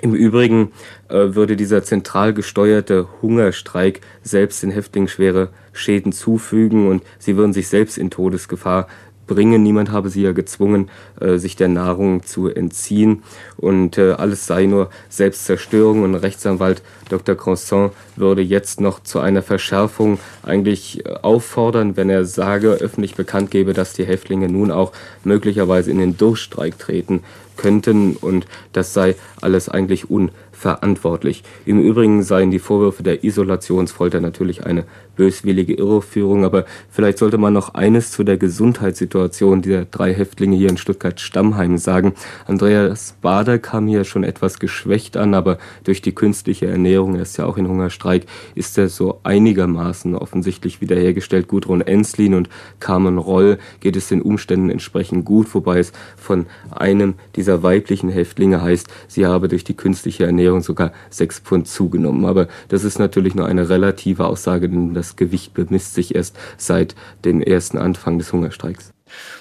Im 0.02 0.14
Übrigen 0.14 0.72
äh, 1.08 1.34
würde 1.34 1.56
dieser 1.56 1.82
zentral 1.82 2.32
gesteuerte 2.32 3.06
Hungerstreik 3.20 4.00
selbst 4.22 4.62
den 4.62 4.70
Häftlingen 4.70 5.08
schwere 5.08 5.50
Schäden 5.72 6.12
zufügen 6.12 6.88
und 6.88 7.02
sie 7.18 7.36
würden 7.36 7.52
sich 7.52 7.68
selbst 7.68 7.98
in 7.98 8.10
Todesgefahr 8.10 8.88
bringen. 9.30 9.62
Niemand 9.62 9.92
habe 9.92 10.10
sie 10.10 10.22
ja 10.22 10.32
gezwungen, 10.32 10.90
äh, 11.20 11.38
sich 11.38 11.54
der 11.54 11.68
Nahrung 11.68 12.24
zu 12.24 12.48
entziehen. 12.48 13.22
Und 13.56 13.96
äh, 13.96 14.12
alles 14.12 14.46
sei 14.46 14.66
nur 14.66 14.90
Selbstzerstörung. 15.08 16.02
Und 16.02 16.16
Rechtsanwalt 16.16 16.82
Dr. 17.08 17.36
Croissant 17.36 17.92
würde 18.16 18.42
jetzt 18.42 18.80
noch 18.80 19.00
zu 19.00 19.20
einer 19.20 19.42
Verschärfung 19.42 20.18
eigentlich 20.42 21.06
äh, 21.06 21.10
auffordern, 21.22 21.96
wenn 21.96 22.10
er 22.10 22.24
sage, 22.24 22.72
öffentlich 22.72 23.14
bekannt 23.14 23.52
gebe, 23.52 23.72
dass 23.72 23.92
die 23.92 24.04
Häftlinge 24.04 24.48
nun 24.48 24.72
auch 24.72 24.92
möglicherweise 25.22 25.92
in 25.92 25.98
den 25.98 26.16
Durchstreik 26.16 26.78
treten 26.78 27.22
könnten. 27.56 28.16
Und 28.16 28.46
das 28.72 28.94
sei 28.94 29.14
alles 29.40 29.68
eigentlich 29.68 30.10
unverantwortlich. 30.10 31.44
Im 31.66 31.80
Übrigen 31.80 32.24
seien 32.24 32.50
die 32.50 32.58
Vorwürfe 32.58 33.02
der 33.04 33.22
Isolationsfolter 33.22 34.20
natürlich 34.20 34.66
eine 34.66 34.84
böswillige 35.20 35.74
Irreführung. 35.74 36.46
Aber 36.46 36.64
vielleicht 36.88 37.18
sollte 37.18 37.36
man 37.36 37.52
noch 37.52 37.74
eines 37.74 38.10
zu 38.10 38.24
der 38.24 38.38
Gesundheitssituation 38.38 39.60
dieser 39.60 39.84
drei 39.84 40.14
Häftlinge 40.14 40.56
hier 40.56 40.70
in 40.70 40.78
Stuttgart-Stammheim 40.78 41.76
sagen. 41.76 42.14
Andreas 42.46 43.16
Bader 43.20 43.58
kam 43.58 43.86
hier 43.86 44.04
schon 44.04 44.24
etwas 44.24 44.58
geschwächt 44.58 45.18
an, 45.18 45.34
aber 45.34 45.58
durch 45.84 46.00
die 46.00 46.14
künstliche 46.14 46.68
Ernährung, 46.68 47.16
er 47.16 47.22
ist 47.22 47.36
ja 47.36 47.44
auch 47.44 47.58
in 47.58 47.68
Hungerstreik, 47.68 48.24
ist 48.54 48.78
er 48.78 48.88
so 48.88 49.20
einigermaßen 49.22 50.14
offensichtlich 50.14 50.80
wiederhergestellt. 50.80 51.48
Gudrun 51.48 51.82
Enslin 51.82 52.32
und 52.32 52.48
Carmen 52.78 53.18
Roll 53.18 53.58
geht 53.80 53.96
es 53.96 54.08
den 54.08 54.22
Umständen 54.22 54.70
entsprechend 54.70 55.26
gut, 55.26 55.54
wobei 55.54 55.80
es 55.80 55.92
von 56.16 56.46
einem 56.70 57.12
dieser 57.36 57.62
weiblichen 57.62 58.08
Häftlinge 58.08 58.62
heißt, 58.62 58.88
sie 59.06 59.26
habe 59.26 59.48
durch 59.48 59.64
die 59.64 59.76
künstliche 59.76 60.24
Ernährung 60.24 60.62
sogar 60.62 60.92
sechs 61.10 61.40
Pfund 61.40 61.68
zugenommen. 61.68 62.24
Aber 62.24 62.48
das 62.68 62.84
ist 62.84 62.98
natürlich 62.98 63.34
nur 63.34 63.44
eine 63.44 63.68
relative 63.68 64.24
Aussage, 64.24 64.70
denn 64.70 64.94
das 64.94 65.09
Gewicht 65.16 65.54
bemisst 65.54 65.94
sich 65.94 66.14
erst 66.14 66.36
seit 66.56 66.94
dem 67.24 67.40
ersten 67.40 67.78
Anfang 67.78 68.18
des 68.18 68.32
Hungerstreiks. 68.32 68.92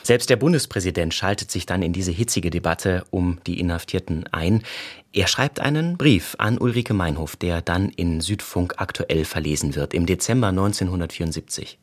Selbst 0.04 0.30
der 0.30 0.36
Bundespräsident 0.36 1.14
schaltet 1.14 1.52
sich 1.52 1.66
dann 1.66 1.82
in 1.82 1.94
diese 1.94 2.12
hitzige 2.12 2.50
Debatte 2.50 3.04
um 3.12 3.40
die 3.46 3.60
Inhaftierten 3.60 4.26
ein. 4.32 4.64
Er 5.14 5.28
schreibt 5.28 5.60
einen 5.60 5.98
Brief 5.98 6.36
an 6.38 6.58
Ulrike 6.58 6.94
Meinhof, 6.94 7.36
der 7.36 7.62
dann 7.62 7.90
in 7.90 8.22
Südfunk 8.22 8.76
aktuell 8.78 9.26
verlesen 9.26 9.76
wird, 9.76 9.94
im 9.94 10.06
Dezember 10.06 10.48
1974. 10.48 11.80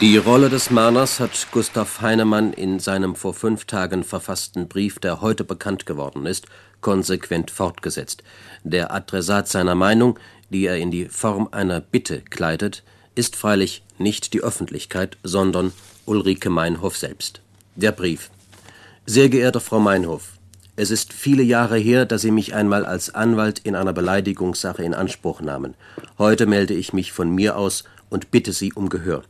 Die 0.00 0.16
Rolle 0.16 0.48
des 0.48 0.70
Mahners 0.70 1.18
hat 1.18 1.48
Gustav 1.50 2.00
Heinemann 2.00 2.52
in 2.52 2.78
seinem 2.78 3.16
vor 3.16 3.34
fünf 3.34 3.64
Tagen 3.64 4.04
verfassten 4.04 4.68
Brief, 4.68 5.00
der 5.00 5.20
heute 5.20 5.42
bekannt 5.42 5.86
geworden 5.86 6.24
ist, 6.24 6.46
konsequent 6.80 7.50
fortgesetzt. 7.50 8.22
Der 8.62 8.94
Adressat 8.94 9.48
seiner 9.48 9.74
Meinung, 9.74 10.16
die 10.50 10.66
er 10.66 10.76
in 10.76 10.92
die 10.92 11.06
Form 11.06 11.48
einer 11.50 11.80
Bitte 11.80 12.20
kleidet, 12.20 12.84
ist 13.18 13.34
freilich 13.34 13.82
nicht 13.98 14.32
die 14.32 14.42
Öffentlichkeit, 14.42 15.18
sondern 15.24 15.72
Ulrike 16.06 16.50
Meinhof 16.50 16.96
selbst. 16.96 17.40
Der 17.74 17.90
Brief. 17.90 18.30
Sehr 19.06 19.28
geehrte 19.28 19.58
Frau 19.58 19.80
Meinhof, 19.80 20.34
Es 20.76 20.92
ist 20.92 21.12
viele 21.12 21.42
Jahre 21.42 21.76
her, 21.78 22.06
dass 22.06 22.22
Sie 22.22 22.30
mich 22.30 22.54
einmal 22.54 22.86
als 22.86 23.12
Anwalt 23.12 23.58
in 23.58 23.74
einer 23.74 23.92
Beleidigungssache 23.92 24.84
in 24.84 24.94
Anspruch 24.94 25.40
nahmen. 25.40 25.74
Heute 26.16 26.46
melde 26.46 26.74
ich 26.74 26.92
mich 26.92 27.10
von 27.10 27.34
mir 27.34 27.56
aus 27.56 27.82
und 28.08 28.30
bitte 28.30 28.52
Sie 28.52 28.72
um 28.72 28.88
Gehör. 28.88 29.24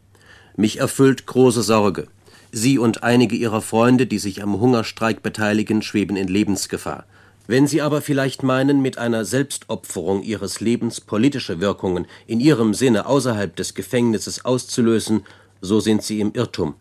Mich 0.54 0.78
erfüllt 0.80 1.25
große 1.25 1.62
Sorge. 1.62 2.09
Sie 2.52 2.76
und 2.76 3.02
einige 3.02 3.37
Ihrer 3.37 3.62
Freunde, 3.62 4.07
die 4.07 4.18
sich 4.18 4.42
am 4.42 4.61
Hungerstreik 4.61 5.23
beteiligen, 5.23 5.80
schweben 5.80 6.18
in 6.18 6.28
Lebensgefahr. 6.28 7.07
Wenn 7.50 7.66
Sie 7.66 7.80
aber 7.80 8.02
vielleicht 8.02 8.42
meinen, 8.42 8.82
mit 8.82 8.98
einer 8.98 9.24
Selbstopferung 9.24 10.22
Ihres 10.22 10.60
Lebens 10.60 11.00
politische 11.00 11.62
Wirkungen 11.62 12.06
in 12.26 12.40
Ihrem 12.40 12.74
Sinne 12.74 13.06
außerhalb 13.06 13.56
des 13.56 13.72
Gefängnisses 13.72 14.44
auszulösen, 14.44 15.24
so 15.62 15.80
sind 15.80 16.02
Sie 16.02 16.20
im 16.20 16.34
Irrtum. 16.34 16.74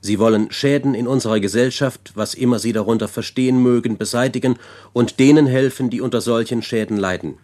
Sie 0.00 0.18
wollen 0.18 0.50
Schäden 0.50 0.94
in 0.94 1.06
unserer 1.06 1.40
Gesellschaft, 1.40 2.12
was 2.14 2.32
immer 2.32 2.58
Sie 2.58 2.72
darunter 2.72 3.06
verstehen 3.06 3.62
mögen, 3.62 3.98
beseitigen 3.98 4.56
und 4.94 5.20
denen 5.20 5.46
helfen, 5.46 5.90
die 5.90 6.00
unter 6.00 6.22
solchen 6.22 6.62
Schäden 6.62 6.96
leiden. 6.96 7.34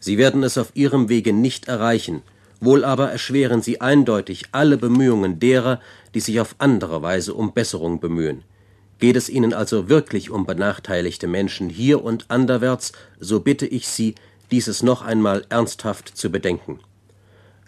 Sie 0.00 0.16
werden 0.16 0.42
es 0.44 0.56
auf 0.56 0.70
Ihrem 0.72 1.10
Wege 1.10 1.34
nicht 1.34 1.68
erreichen, 1.68 2.22
wohl 2.58 2.86
aber 2.86 3.10
erschweren 3.10 3.60
Sie 3.60 3.82
eindeutig 3.82 4.44
alle 4.50 4.78
Bemühungen 4.78 5.40
derer, 5.40 5.78
die 6.14 6.20
sich 6.20 6.40
auf 6.40 6.54
andere 6.56 7.02
Weise 7.02 7.34
um 7.34 7.52
Besserung 7.52 8.00
bemühen. 8.00 8.44
Geht 8.98 9.16
es 9.16 9.28
Ihnen 9.28 9.52
also 9.52 9.88
wirklich 9.88 10.30
um 10.30 10.46
benachteiligte 10.46 11.26
Menschen 11.26 11.68
hier 11.68 12.02
und 12.02 12.30
anderwärts, 12.30 12.92
so 13.18 13.40
bitte 13.40 13.66
ich 13.66 13.88
Sie, 13.88 14.14
dieses 14.50 14.82
noch 14.82 15.02
einmal 15.02 15.44
ernsthaft 15.48 16.16
zu 16.16 16.30
bedenken. 16.30 16.80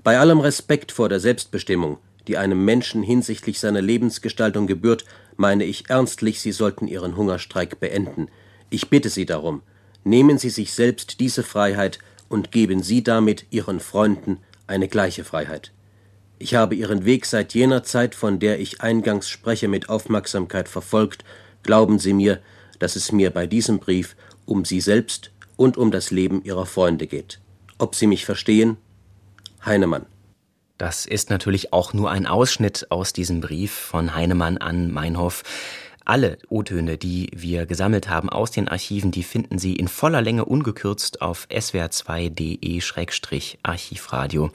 Bei 0.05 0.19
allem 0.19 0.41
Respekt 0.41 0.93
vor 0.93 1.09
der 1.09 1.21
Selbstbestimmung 1.21 1.99
die 2.27 2.39
einem 2.39 2.65
Menschen 2.65 3.03
hinsichtlich 3.03 3.61
seiner 3.61 3.83
Lebensgestaltung 3.83 4.67
gebührt, 4.67 5.05
meine 5.37 5.65
ich 5.65 5.91
ernstlich, 5.91 6.41
Sie 6.41 6.53
sollten 6.53 6.89
Ihren 6.89 7.17
Hungerstreik 7.17 7.79
beenden. 7.79 8.29
Ich 8.71 8.89
bitte 8.89 9.11
Sie 9.11 9.27
darum, 9.27 9.63
nehmen 10.05 10.39
Sie 10.39 10.51
sich 10.51 10.73
selbst 10.73 11.21
diese 11.21 11.43
Freiheit 11.43 11.99
und 12.29 12.51
geben 12.51 12.83
Sie 12.83 13.03
damit 13.03 13.47
Ihren 13.51 13.81
Freunden 13.81 14.39
eine 14.67 14.89
gleiche 14.89 15.25
Freiheit. 15.25 15.73
Ich 16.39 16.55
habe 16.55 16.75
Ihren 16.75 17.07
Weg 17.07 17.25
seit 17.25 17.55
jener 17.55 17.83
Zeit, 17.83 18.15
von 18.15 18.39
der 18.39 18.61
ich 18.61 18.83
eingangs 18.83 19.27
spreche, 19.29 19.69
mit 19.69 19.89
Aufmerksamkeit 19.89 20.69
verfolgt. 20.69 21.25
Glauben 21.63 21.99
Sie 21.99 22.13
mir, 22.13 22.41
dass 22.79 22.97
es 22.97 23.11
mir 23.11 23.31
bei 23.31 23.47
diesem 23.47 23.79
Brief 23.79 24.17
um 24.45 24.67
Sie 24.67 24.81
selbst 24.81 25.31
und 25.57 25.79
um 25.79 25.91
das 25.91 26.11
Leben 26.11 26.45
Ihrer 26.45 26.67
Freunde 26.67 27.07
geht. 27.07 27.41
Ob 27.79 27.95
Sie 27.95 28.07
mich 28.07 28.27
verstehen? 28.27 28.77
Heinemann. 29.65 30.05
Das 30.79 31.07
ist 31.07 31.31
natürlich 31.31 31.73
auch 31.73 31.95
nur 31.95 32.11
ein 32.11 32.27
Ausschnitt 32.27 32.91
aus 32.91 33.15
diesem 33.15 33.41
Brief 33.41 33.73
von 33.73 34.15
Heinemann 34.15 34.59
an 34.59 34.93
Meinhof. 34.93 35.43
Alle 36.05 36.37
O-Töne, 36.51 36.99
die 36.99 37.31
wir 37.35 37.65
gesammelt 37.65 38.11
haben 38.11 38.29
aus 38.29 38.51
den 38.51 38.69
Archiven, 38.69 39.11
die 39.11 39.23
finden 39.23 39.59
Sie 39.59 39.75
in 39.75 39.89
voller 39.89 40.21
Länge 40.21 40.45
ungekürzt 40.45 41.23
auf 41.23 41.49
swr2.de-archivradio. 41.51 44.51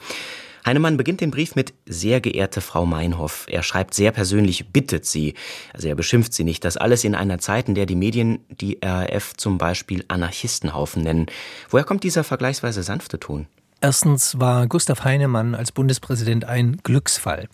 Heinemann 0.64 0.96
beginnt 0.96 1.20
den 1.20 1.30
Brief 1.30 1.54
mit 1.56 1.74
Sehr 1.86 2.20
geehrte 2.20 2.60
Frau 2.60 2.86
Meinhoff. 2.86 3.46
Er 3.48 3.62
schreibt 3.62 3.94
sehr 3.94 4.12
persönlich, 4.12 4.72
bittet 4.72 5.04
sie. 5.04 5.34
Also 5.72 5.88
er 5.88 5.94
beschimpft 5.94 6.32
sie 6.34 6.44
nicht. 6.44 6.64
Das 6.64 6.76
alles 6.76 7.04
in 7.04 7.14
einer 7.14 7.38
Zeit, 7.38 7.68
in 7.68 7.74
der 7.74 7.86
die 7.86 7.96
Medien 7.96 8.40
die 8.48 8.78
RAF 8.82 9.34
zum 9.36 9.58
Beispiel 9.58 10.04
Anarchistenhaufen 10.08 11.02
nennen. 11.02 11.26
Woher 11.68 11.84
kommt 11.84 12.04
dieser 12.04 12.22
vergleichsweise 12.22 12.82
sanfte 12.82 13.18
Ton? 13.18 13.46
Erstens 13.80 14.38
war 14.38 14.68
Gustav 14.68 15.02
Heinemann 15.02 15.56
als 15.56 15.72
Bundespräsident 15.72 16.44
ein 16.44 16.78
Glücksfall. 16.84 17.48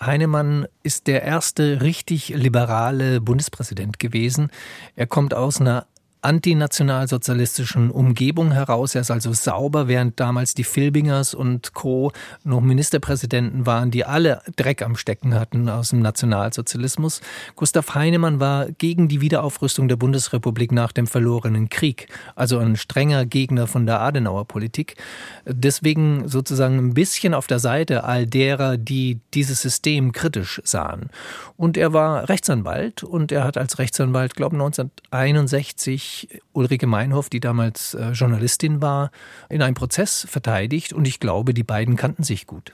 Heinemann 0.00 0.66
ist 0.82 1.06
der 1.06 1.22
erste 1.22 1.80
richtig 1.80 2.30
liberale 2.30 3.20
Bundespräsident 3.20 4.00
gewesen. 4.00 4.50
Er 4.96 5.06
kommt 5.06 5.34
aus 5.34 5.60
einer 5.60 5.86
antinationalsozialistischen 6.22 7.90
Umgebung 7.90 8.52
heraus. 8.52 8.94
Er 8.94 9.00
ist 9.00 9.10
also 9.10 9.32
sauber, 9.32 9.88
während 9.88 10.20
damals 10.20 10.54
die 10.54 10.64
Filbingers 10.64 11.34
und 11.34 11.74
Co. 11.74 12.12
noch 12.44 12.60
Ministerpräsidenten 12.60 13.66
waren, 13.66 13.90
die 13.90 14.04
alle 14.04 14.40
Dreck 14.56 14.82
am 14.82 14.96
Stecken 14.96 15.34
hatten 15.34 15.68
aus 15.68 15.90
dem 15.90 16.00
Nationalsozialismus. 16.00 17.20
Gustav 17.56 17.94
Heinemann 17.94 18.38
war 18.38 18.70
gegen 18.70 19.08
die 19.08 19.20
Wiederaufrüstung 19.20 19.88
der 19.88 19.96
Bundesrepublik 19.96 20.70
nach 20.70 20.92
dem 20.92 21.08
verlorenen 21.08 21.68
Krieg, 21.68 22.06
also 22.36 22.58
ein 22.58 22.76
strenger 22.76 23.26
Gegner 23.26 23.66
von 23.66 23.84
der 23.84 24.00
Adenauer 24.00 24.46
Politik. 24.46 24.96
Deswegen 25.44 26.28
sozusagen 26.28 26.78
ein 26.78 26.94
bisschen 26.94 27.34
auf 27.34 27.48
der 27.48 27.58
Seite 27.58 28.04
all 28.04 28.26
derer, 28.26 28.76
die 28.76 29.18
dieses 29.34 29.60
System 29.60 30.12
kritisch 30.12 30.62
sahen. 30.64 31.10
Und 31.56 31.76
er 31.76 31.92
war 31.92 32.28
Rechtsanwalt 32.28 33.02
und 33.02 33.32
er 33.32 33.42
hat 33.42 33.58
als 33.58 33.80
Rechtsanwalt, 33.80 34.36
glaube 34.36 34.54
ich, 34.54 34.62
1961 34.62 36.11
Ulrike 36.52 36.86
Meinhoff, 36.86 37.28
die 37.28 37.40
damals 37.40 37.94
äh, 37.94 38.10
Journalistin 38.10 38.82
war, 38.82 39.10
in 39.48 39.62
einem 39.62 39.74
Prozess 39.74 40.26
verteidigt 40.28 40.92
und 40.92 41.06
ich 41.06 41.20
glaube, 41.20 41.54
die 41.54 41.64
beiden 41.64 41.96
kannten 41.96 42.22
sich 42.22 42.46
gut. 42.46 42.72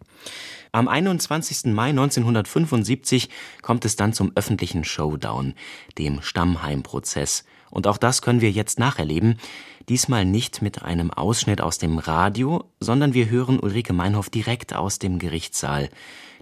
Am 0.79 0.87
21. 0.87 1.73
Mai 1.75 1.89
1975 1.89 3.31
kommt 3.63 3.85
es 3.85 3.97
dann 3.97 4.13
zum 4.13 4.31
öffentlichen 4.37 4.85
Showdown, 4.85 5.55
dem 5.99 6.23
Stammheim-Prozess. 6.23 7.43
Und 7.69 7.89
auch 7.89 7.99
das 7.99 8.23
können 8.23 8.41
wir 8.41 8.53
jetzt 8.53 8.79
nacherleben. 8.79 9.41
Diesmal 9.89 10.25
nicht 10.25 10.63
mit 10.63 10.83
einem 10.83 11.11
Ausschnitt 11.11 11.61
aus 11.61 11.79
dem 11.79 11.99
Radio, 11.99 12.63
sondern 12.79 13.13
wir 13.13 13.29
hören 13.29 13.59
Ulrike 13.59 13.93
Meinhoff 13.93 14.31
direkt 14.31 14.73
aus 14.73 15.01
dem 15.01 15.19
Gerichtssaal. 15.19 15.89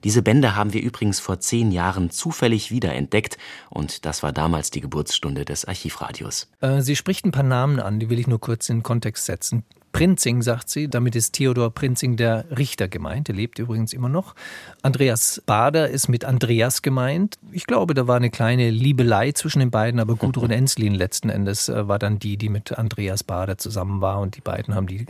Diese 0.05 0.21
Bände 0.21 0.55
haben 0.55 0.75
wir 0.75 0.83
übrigens 0.83 1.19
vor 1.19 1.41
zehn 1.41 1.73
Jahren 1.73 2.11
zufällig 2.11 2.71
wiederentdeckt 2.71 3.39
und 3.71 4.05
das 4.05 4.23
war 4.23 4.33
damals 4.33 4.71
die 4.71 4.83
Geburtsstunde 4.83 5.47
des 5.47 5.65
Archivradios. 5.65 6.51
Äh, 6.61 6.83
sie 6.83 6.95
spricht 6.95 7.25
ein 7.25 7.33
paar 7.33 7.43
Namen 7.43 7.81
an, 7.81 8.01
die 8.01 8.11
will 8.11 8.19
ich 8.19 8.27
nur 8.27 8.39
kurz 8.39 8.69
in 8.69 8.83
Kontext 8.83 9.25
setzen. 9.25 9.65
Prinzing, 9.97 10.43
sagt 10.43 10.69
sie. 10.69 10.89
Damit 10.89 11.17
ist 11.17 11.33
Theodor 11.33 11.71
Prinzing 11.71 12.17
der 12.17 12.45
Richter 12.55 12.87
gemeint. 12.87 13.29
Der 13.29 13.35
lebt 13.35 13.59
übrigens 13.59 13.95
immer 13.95 14.11
noch. 14.11 14.35
Andreas 14.83 15.43
Bader 15.47 15.89
ist 15.89 16.09
mit 16.09 16.27
Andreas 16.27 16.83
gemeint. 16.83 17.39
Ich 17.51 17.67
glaube, 17.67 17.95
da 17.95 18.07
war 18.07 18.17
eine 18.17 18.29
kleine 18.29 18.69
Liebelei 18.69 19.33
zwischen 19.33 19.61
den 19.61 19.71
beiden, 19.71 19.99
aber 19.99 20.17
Gudrun 20.17 20.51
Enslin 20.51 20.95
letzten 20.95 21.31
Endes 21.31 21.71
äh, 21.71 21.89
war 21.89 21.99
dann 21.99 22.19
die, 22.19 22.37
die 22.37 22.51
mit 22.51 22.77
Andreas 22.77 23.25
Bader 23.25 23.57
zusammen 23.57 24.03
war 24.03 24.21
und 24.21 24.37
die 24.37 24.43
beiden 24.43 24.75
haben 24.75 24.87
die 24.87 25.07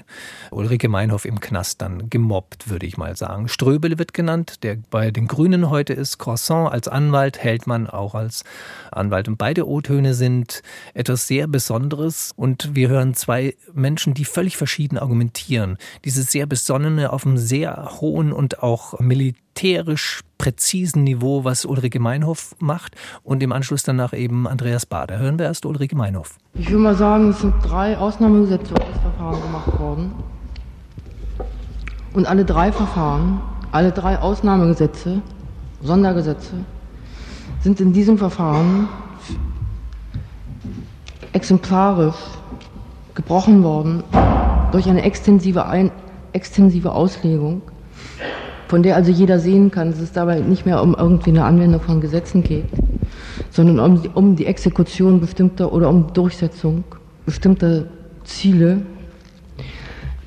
Ulrike 0.52 0.88
Meinhoff 0.88 1.24
im 1.24 1.40
Knast 1.40 1.82
dann 1.82 2.08
gemobbt, 2.08 2.70
würde 2.70 2.86
ich 2.86 2.96
mal 2.96 3.16
sagen. 3.16 3.48
Ströbele 3.48 3.98
wird 3.98 4.14
genannt, 4.14 4.62
der 4.62 4.76
bei 4.90 5.10
den 5.10 5.26
Grünen 5.26 5.68
heute 5.68 5.94
ist. 5.94 6.18
Croissant 6.18 6.72
als 6.72 6.86
Anwalt 6.86 7.42
hält 7.42 7.66
man 7.66 7.88
auch 7.88 8.14
als 8.14 8.44
Anwalt. 8.92 9.26
Und 9.26 9.36
beide 9.36 9.66
O-Töne 9.66 10.14
sind 10.14 10.62
etwas 10.94 11.26
sehr 11.26 11.48
Besonderes 11.48 12.32
und 12.36 12.76
wir 12.76 12.88
hören 12.88 13.14
zwei 13.14 13.56
Menschen, 13.74 14.14
die 14.14 14.24
völlig 14.24 14.56
verschieden 14.56 14.75
verschieden 14.76 14.98
argumentieren. 14.98 15.78
Dieses 16.04 16.30
sehr 16.30 16.44
besonnene, 16.44 17.10
auf 17.10 17.24
einem 17.24 17.38
sehr 17.38 17.92
hohen 17.98 18.30
und 18.30 18.62
auch 18.62 19.00
militärisch 19.00 20.20
präzisen 20.36 21.02
Niveau, 21.02 21.44
was 21.44 21.64
Ulrike 21.64 21.98
Meinhoff 21.98 22.54
macht 22.58 22.94
und 23.22 23.42
im 23.42 23.52
Anschluss 23.52 23.84
danach 23.84 24.12
eben 24.12 24.46
Andreas 24.46 24.84
Bader. 24.84 25.18
Hören 25.18 25.38
wir 25.38 25.46
erst 25.46 25.64
Ulrike 25.64 25.96
Meinhoff. 25.96 26.36
Ich 26.52 26.70
will 26.70 26.76
mal 26.76 26.94
sagen, 26.94 27.30
es 27.30 27.40
sind 27.40 27.54
drei 27.62 27.96
Ausnahmegesetze 27.96 28.74
auf 28.74 28.86
das 28.92 29.00
Verfahren 29.00 29.40
gemacht 29.40 29.80
worden. 29.80 30.12
Und 32.12 32.26
alle 32.26 32.44
drei 32.44 32.70
Verfahren, 32.70 33.40
alle 33.72 33.92
drei 33.92 34.18
Ausnahmegesetze, 34.18 35.22
Sondergesetze, 35.80 36.52
sind 37.60 37.80
in 37.80 37.94
diesem 37.94 38.18
Verfahren 38.18 38.88
exemplarisch 41.32 42.16
gebrochen 43.14 43.62
worden 43.62 44.02
durch 44.76 44.90
eine 44.90 45.04
extensive, 45.04 45.64
Ein 45.64 45.90
extensive 46.34 46.92
Auslegung, 46.92 47.62
von 48.68 48.82
der 48.82 48.94
also 48.94 49.10
jeder 49.10 49.38
sehen 49.38 49.70
kann, 49.70 49.90
dass 49.90 50.00
es 50.00 50.12
dabei 50.12 50.40
nicht 50.40 50.66
mehr 50.66 50.82
um 50.82 50.94
irgendwie 50.94 51.30
eine 51.30 51.44
Anwendung 51.44 51.80
von 51.80 52.02
Gesetzen 52.02 52.42
geht, 52.42 52.66
sondern 53.48 53.80
um, 53.80 54.02
um 54.12 54.36
die 54.36 54.44
Exekution 54.44 55.18
bestimmter 55.18 55.72
oder 55.72 55.88
um 55.88 56.12
Durchsetzung 56.12 56.84
bestimmter 57.24 57.84
Ziele, 58.24 58.82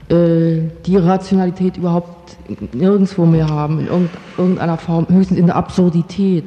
äh, 0.09 0.61
die 0.83 0.97
Rationalität 0.97 1.77
überhaupt 1.77 2.35
nirgendwo 2.73 3.27
mehr 3.27 3.49
haben, 3.49 3.81
in 3.81 4.09
irgendeiner 4.35 4.79
Form, 4.79 5.05
höchstens 5.09 5.37
in 5.37 5.45
der 5.45 5.57
Absurdität, 5.57 6.45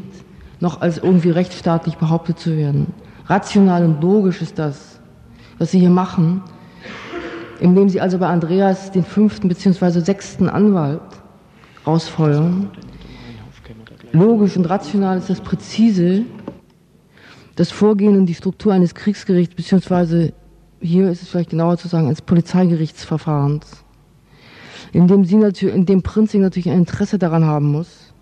noch 0.59 0.81
als 0.81 0.99
irgendwie 0.99 1.31
rechtsstaatlich 1.31 1.99
behauptet 1.99 2.41
zu 2.41 2.57
werden. 2.57 2.88
Rational 3.27 3.85
und 3.85 4.03
logisch 4.03 4.43
ist 4.43 4.59
das, 4.59 4.99
was 5.59 5.71
Sie 5.71 5.79
hier 5.79 5.91
machen, 5.91 6.43
indem 7.62 7.88
sie 7.88 8.01
also 8.01 8.18
bei 8.18 8.27
Andreas 8.27 8.90
den 8.90 9.05
fünften 9.05 9.48
bzw. 9.48 10.01
sechsten 10.01 10.48
Anwalt 10.48 11.01
rausfeuern. 11.87 12.70
Logisch 14.12 14.57
und 14.57 14.68
rational 14.68 15.18
ist 15.18 15.31
das 15.31 15.40
präzise, 15.40 16.25
das 17.55 17.70
Vorgehen 17.70 18.16
und 18.16 18.27
die 18.27 18.35
Struktur 18.35 18.72
eines 18.72 18.96
Kriegsgerichts, 18.96 19.55
beziehungsweise 19.55 20.33
hier 20.81 21.09
ist 21.09 21.22
es 21.22 21.29
vielleicht 21.29 21.51
genauer 21.51 21.79
zu 21.79 21.87
sagen, 21.87 22.07
eines 22.07 22.20
Polizeigerichtsverfahrens, 22.20 23.85
in 24.92 25.07
dem, 25.07 25.25
sie 25.25 25.37
natürlich, 25.37 25.75
in 25.75 25.87
dem 25.87 26.03
Prinzing 26.03 26.40
natürlich 26.40 26.68
ein 26.68 26.79
Interesse 26.79 27.16
daran 27.16 27.44
haben 27.44 27.70
muss, 27.70 28.12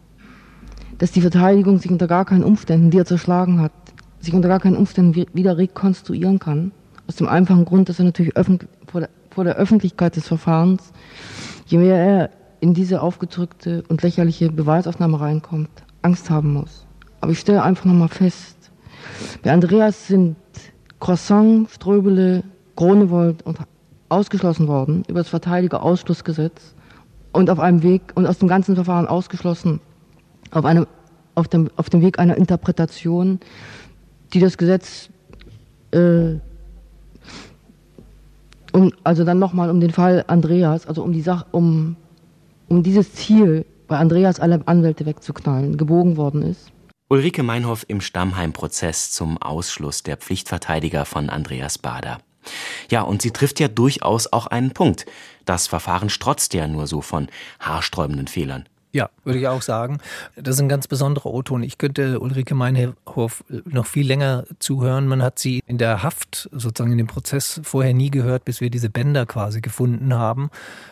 dass 0.98 1.12
die 1.12 1.22
Verteidigung 1.22 1.78
sich 1.78 1.90
unter 1.90 2.06
gar 2.06 2.26
keinen 2.26 2.44
Umständen, 2.44 2.90
die 2.90 2.98
er 2.98 3.06
zerschlagen 3.06 3.62
hat, 3.62 3.72
sich 4.20 4.34
unter 4.34 4.48
gar 4.48 4.60
keinen 4.60 4.76
Umständen 4.76 5.14
wieder 5.32 5.56
rekonstruieren 5.56 6.38
kann. 6.38 6.72
Aus 7.08 7.16
dem 7.16 7.26
einfachen 7.26 7.64
Grund, 7.64 7.88
dass 7.88 7.98
er 7.98 8.04
natürlich 8.04 8.34
der, 8.34 8.68
vor 9.30 9.44
der 9.44 9.56
Öffentlichkeit 9.56 10.16
des 10.16 10.28
Verfahrens, 10.28 10.92
je 11.66 11.78
mehr 11.78 11.96
er 11.96 12.30
in 12.60 12.74
diese 12.74 13.00
aufgedrückte 13.00 13.84
und 13.88 14.02
lächerliche 14.02 14.50
Beweisaufnahme 14.50 15.20
reinkommt, 15.20 15.70
Angst 16.02 16.30
haben 16.30 16.52
muss. 16.52 16.86
Aber 17.20 17.32
ich 17.32 17.40
stelle 17.40 17.62
einfach 17.62 17.84
nochmal 17.84 18.08
fest, 18.08 18.56
bei 19.42 19.52
Andreas 19.52 20.08
sind 20.08 20.36
Croissant, 20.98 21.70
Ströbele, 21.70 22.42
Gronewold 22.76 23.42
und 23.44 23.58
ausgeschlossen 24.08 24.68
worden 24.68 25.04
über 25.08 25.20
das 25.20 25.28
Verteidigerausschlussgesetz 25.28 26.74
und 27.32 27.48
auf 27.48 27.60
einem 27.60 27.82
Weg 27.82 28.12
und 28.14 28.26
aus 28.26 28.38
dem 28.38 28.48
ganzen 28.48 28.74
Verfahren 28.74 29.06
ausgeschlossen 29.06 29.80
auf, 30.50 30.64
einem, 30.64 30.86
auf, 31.34 31.48
dem, 31.48 31.70
auf 31.76 31.90
dem 31.90 32.02
Weg 32.02 32.18
einer 32.18 32.36
Interpretation, 32.36 33.40
die 34.32 34.40
das 34.40 34.58
Gesetz, 34.58 35.08
äh, 35.92 36.36
um, 38.72 38.92
also 39.04 39.24
dann 39.24 39.38
nochmal 39.38 39.70
um 39.70 39.80
den 39.80 39.90
Fall 39.90 40.24
Andreas, 40.26 40.86
also 40.86 41.02
um 41.02 41.12
die 41.12 41.22
Sache, 41.22 41.46
um, 41.52 41.96
um 42.68 42.82
dieses 42.82 43.14
Ziel 43.14 43.66
bei 43.86 43.98
Andreas 43.98 44.40
alle 44.40 44.66
Anwälte 44.66 45.06
wegzuknallen, 45.06 45.76
gebogen 45.76 46.16
worden 46.16 46.42
ist. 46.42 46.70
Ulrike 47.08 47.42
Meinhoff 47.42 47.84
im 47.88 48.00
Stammheim-Prozess 48.00 49.10
zum 49.10 49.36
Ausschluss 49.42 50.04
der 50.04 50.16
Pflichtverteidiger 50.16 51.04
von 51.04 51.28
Andreas 51.28 51.76
Bader. 51.76 52.18
Ja, 52.88 53.02
und 53.02 53.20
sie 53.20 53.32
trifft 53.32 53.58
ja 53.60 53.68
durchaus 53.68 54.32
auch 54.32 54.46
einen 54.46 54.70
Punkt. 54.70 55.06
Das 55.44 55.66
Verfahren 55.66 56.08
strotzt 56.08 56.54
ja 56.54 56.68
nur 56.68 56.86
so 56.86 57.00
von 57.00 57.28
haarsträubenden 57.58 58.28
Fehlern. 58.28 58.68
Ja, 58.92 59.08
würde 59.22 59.38
ich 59.38 59.46
auch 59.46 59.62
sagen. 59.62 59.98
Das 60.34 60.56
ist 60.56 60.60
ein 60.60 60.68
ganz 60.68 60.88
besonderer 60.88 61.26
O-Ton. 61.26 61.62
Ich 61.62 61.78
könnte 61.78 62.18
Ulrike 62.18 62.56
Meinhof 62.56 63.44
noch 63.64 63.86
viel 63.86 64.06
länger 64.06 64.44
zuhören. 64.58 65.06
Man 65.06 65.22
hat 65.22 65.38
sie 65.38 65.62
in 65.66 65.78
der 65.78 66.02
Haft, 66.02 66.48
sozusagen 66.50 66.90
in 66.90 66.98
dem 66.98 67.06
Prozess, 67.06 67.60
vorher 67.62 67.94
nie 67.94 68.10
gehört, 68.10 68.44
bis 68.44 68.60
wir 68.60 68.68
diese 68.68 68.90
Bänder 68.90 69.26
quasi 69.26 69.60
gefunden 69.60 70.14
haben. 70.14 70.50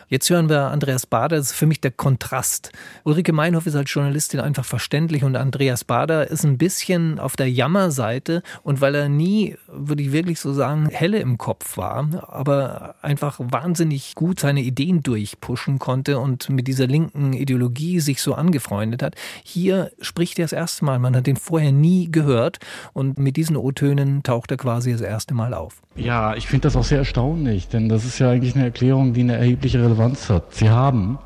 Jetzt 0.09 0.27
hören 0.31 0.49
wir 0.49 0.71
Andreas 0.71 1.05
Bader. 1.05 1.37
Das 1.37 1.51
ist 1.51 1.55
für 1.55 1.67
mich 1.67 1.81
der 1.81 1.91
Kontrast. 1.91 2.71
Ulrike 3.03 3.31
Meinhof 3.31 3.67
ist 3.67 3.75
als 3.75 3.93
Journalistin 3.93 4.39
einfach 4.39 4.65
verständlich 4.65 5.23
und 5.23 5.35
Andreas 5.35 5.83
Bader 5.83 6.27
ist 6.27 6.43
ein 6.43 6.57
bisschen 6.57 7.19
auf 7.19 7.35
der 7.35 7.51
Jammerseite. 7.51 8.41
Und 8.63 8.81
weil 8.81 8.95
er 8.95 9.07
nie, 9.07 9.55
würde 9.67 10.01
ich 10.01 10.11
wirklich 10.11 10.39
so 10.39 10.51
sagen, 10.51 10.89
helle 10.89 11.19
im 11.19 11.37
Kopf 11.37 11.77
war, 11.77 12.27
aber 12.27 12.95
einfach 13.03 13.39
wahnsinnig 13.39 14.15
gut 14.15 14.39
seine 14.39 14.61
Ideen 14.61 15.03
durchpushen 15.03 15.77
konnte 15.77 16.17
und 16.17 16.49
mit 16.49 16.67
dieser 16.67 16.87
linken 16.87 17.33
Ideologie 17.33 17.99
sich 17.99 18.23
so 18.23 18.33
angefreundet 18.33 19.03
hat. 19.03 19.15
Hier 19.43 19.91
spricht 20.01 20.39
er 20.39 20.45
das 20.45 20.53
erste 20.53 20.85
Mal. 20.85 20.97
Man 20.97 21.15
hat 21.15 21.27
den 21.27 21.37
vorher 21.37 21.71
nie 21.71 22.11
gehört 22.11 22.57
und 22.93 23.19
mit 23.19 23.37
diesen 23.37 23.55
O-Tönen 23.55 24.23
taucht 24.23 24.49
er 24.49 24.57
quasi 24.57 24.91
das 24.91 25.01
erste 25.01 25.35
Mal 25.35 25.53
auf. 25.53 25.83
Ja, 25.99 26.35
ich 26.35 26.47
finde 26.47 26.63
das 26.63 26.75
auch 26.75 26.83
sehr 26.83 26.99
erstaunlich, 26.99 27.67
denn 27.67 27.89
das 27.89 28.05
ist 28.05 28.19
ja 28.19 28.29
eigentlich 28.29 28.55
eine 28.55 28.65
Erklärung, 28.65 29.13
die 29.13 29.21
eine 29.21 29.37
erhebliche 29.37 29.83
Relevanz 29.83 30.29
hat. 30.29 30.53
Sie 30.53 30.69
haben, 30.69 31.19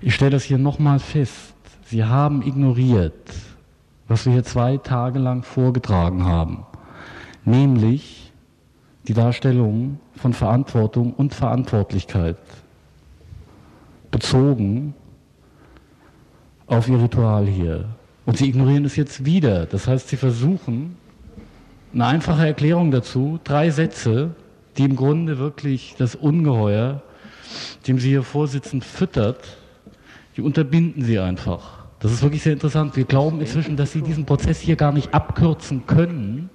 ich 0.00 0.14
stelle 0.14 0.30
das 0.30 0.44
hier 0.44 0.58
nochmal 0.58 0.98
fest, 0.98 1.52
Sie 1.92 2.04
haben 2.04 2.40
ignoriert, 2.40 3.12
was 4.08 4.24
wir 4.24 4.32
hier 4.32 4.44
zwei 4.44 4.78
Tage 4.78 5.18
lang 5.18 5.42
vorgetragen 5.42 6.24
haben, 6.24 6.64
nämlich 7.44 8.32
die 9.08 9.12
Darstellung 9.12 10.00
von 10.16 10.32
Verantwortung 10.32 11.12
und 11.12 11.34
Verantwortlichkeit 11.34 12.38
bezogen 14.10 14.94
auf 16.66 16.88
ihr 16.88 16.98
Ritual 16.98 17.46
hier. 17.46 17.90
Und 18.24 18.38
sie 18.38 18.48
ignorieren 18.48 18.86
es 18.86 18.96
jetzt 18.96 19.26
wieder. 19.26 19.66
Das 19.66 19.86
heißt, 19.86 20.08
sie 20.08 20.16
versuchen 20.16 20.96
eine 21.94 22.06
einfache 22.06 22.46
Erklärung 22.46 22.90
dazu, 22.90 23.38
drei 23.44 23.70
Sätze, 23.70 24.34
die 24.76 24.84
im 24.84 24.96
Grunde 24.96 25.38
wirklich 25.38 25.94
das 25.98 26.14
Ungeheuer, 26.14 27.02
dem 27.86 27.98
sie 27.98 28.08
hier 28.08 28.22
vorsitzen, 28.22 28.80
füttert, 28.80 29.58
die 30.36 30.42
unterbinden 30.42 31.04
sie 31.04 31.18
einfach. 31.18 31.84
Das 31.98 32.12
ist 32.12 32.22
wirklich 32.22 32.42
sehr 32.42 32.54
interessant. 32.54 32.96
Wir 32.96 33.04
glauben 33.04 33.40
inzwischen, 33.40 33.76
dass 33.76 33.92
sie 33.92 34.02
diesen 34.02 34.24
Prozess 34.24 34.58
hier 34.58 34.76
gar 34.76 34.92
nicht 34.92 35.14
abkürzen 35.14 35.86
können. 35.86 36.50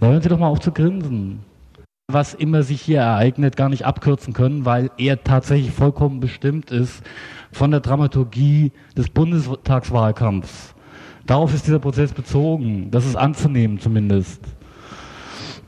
Hören 0.00 0.20
Sie 0.20 0.28
doch 0.28 0.38
mal 0.38 0.48
auf 0.48 0.60
zu 0.60 0.72
grinsen. 0.72 1.40
Was 2.10 2.34
immer 2.34 2.62
sich 2.62 2.82
hier 2.82 3.00
ereignet, 3.00 3.56
gar 3.56 3.68
nicht 3.68 3.86
abkürzen 3.86 4.34
können, 4.34 4.64
weil 4.64 4.90
er 4.98 5.22
tatsächlich 5.22 5.72
vollkommen 5.72 6.20
bestimmt 6.20 6.70
ist 6.70 7.02
von 7.52 7.70
der 7.70 7.80
Dramaturgie 7.80 8.72
des 8.96 9.08
Bundestagswahlkampfs. 9.08 10.74
Darauf 11.30 11.54
ist 11.54 11.64
dieser 11.64 11.78
Prozess 11.78 12.12
bezogen. 12.12 12.90
Das 12.90 13.06
ist 13.06 13.14
anzunehmen 13.14 13.78
zumindest. 13.78 14.40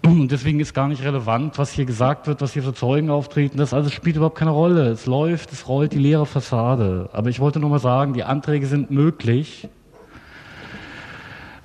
Und 0.05 0.33
deswegen 0.33 0.59
ist 0.59 0.75
gar 0.75 0.89
nicht 0.89 1.05
relevant, 1.05 1.57
was 1.57 1.71
hier 1.71 1.85
gesagt 1.85 2.27
wird, 2.27 2.41
was 2.41 2.53
hier 2.53 2.65
für 2.65 2.75
Zeugen 2.75 3.11
auftreten. 3.11 3.59
Das 3.59 3.73
alles 3.73 3.93
spielt 3.93 4.17
überhaupt 4.17 4.37
keine 4.37 4.51
Rolle. 4.51 4.89
Es 4.89 5.07
läuft, 5.07 5.53
es 5.53 5.69
rollt 5.69 5.93
die 5.93 6.01
leere 6.01 6.27
Fassade. 6.27 7.11
Aber 7.13 7.31
ich 7.31 7.39
wollte 7.39 7.61
nur 7.61 7.71
mal 7.71 7.79
sagen, 7.79 8.13
die 8.13 8.25
Anträge 8.25 8.67
sind 8.67 8.91
möglich, 8.91 9.69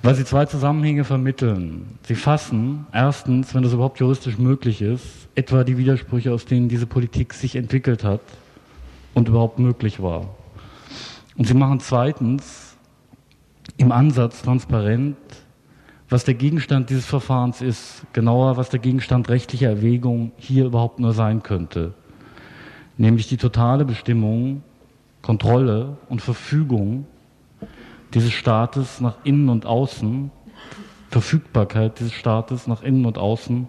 weil 0.04 0.14
sie 0.14 0.24
zwei 0.24 0.46
Zusammenhänge 0.46 1.02
vermitteln. 1.02 1.98
Sie 2.06 2.14
fassen 2.14 2.86
erstens, 2.92 3.52
wenn 3.52 3.64
das 3.64 3.72
überhaupt 3.72 3.98
juristisch 3.98 4.38
möglich 4.38 4.80
ist, 4.80 5.26
etwa 5.34 5.64
die 5.64 5.76
Widersprüche, 5.76 6.32
aus 6.32 6.44
denen 6.44 6.68
diese 6.68 6.86
Politik 6.86 7.34
sich 7.34 7.56
entwickelt 7.56 8.04
hat 8.04 8.20
und 9.14 9.26
überhaupt 9.26 9.58
möglich 9.58 10.00
war. 10.00 10.28
Und 11.36 11.48
sie 11.48 11.54
machen 11.54 11.80
zweitens 11.80 12.67
im 13.76 13.92
Ansatz 13.92 14.42
transparent, 14.42 15.16
was 16.08 16.24
der 16.24 16.34
Gegenstand 16.34 16.90
dieses 16.90 17.06
Verfahrens 17.06 17.60
ist, 17.60 18.04
genauer, 18.12 18.56
was 18.56 18.70
der 18.70 18.80
Gegenstand 18.80 19.28
rechtlicher 19.28 19.68
Erwägung 19.68 20.32
hier 20.36 20.64
überhaupt 20.64 21.00
nur 21.00 21.12
sein 21.12 21.42
könnte. 21.42 21.92
Nämlich 22.96 23.28
die 23.28 23.36
totale 23.36 23.84
Bestimmung, 23.84 24.62
Kontrolle 25.22 25.98
und 26.08 26.22
Verfügung 26.22 27.06
dieses 28.14 28.32
Staates 28.32 29.00
nach 29.00 29.18
innen 29.24 29.48
und 29.48 29.66
außen, 29.66 30.30
Verfügbarkeit 31.10 32.00
dieses 32.00 32.12
Staates 32.12 32.66
nach 32.66 32.82
innen 32.82 33.04
und 33.04 33.18
außen 33.18 33.68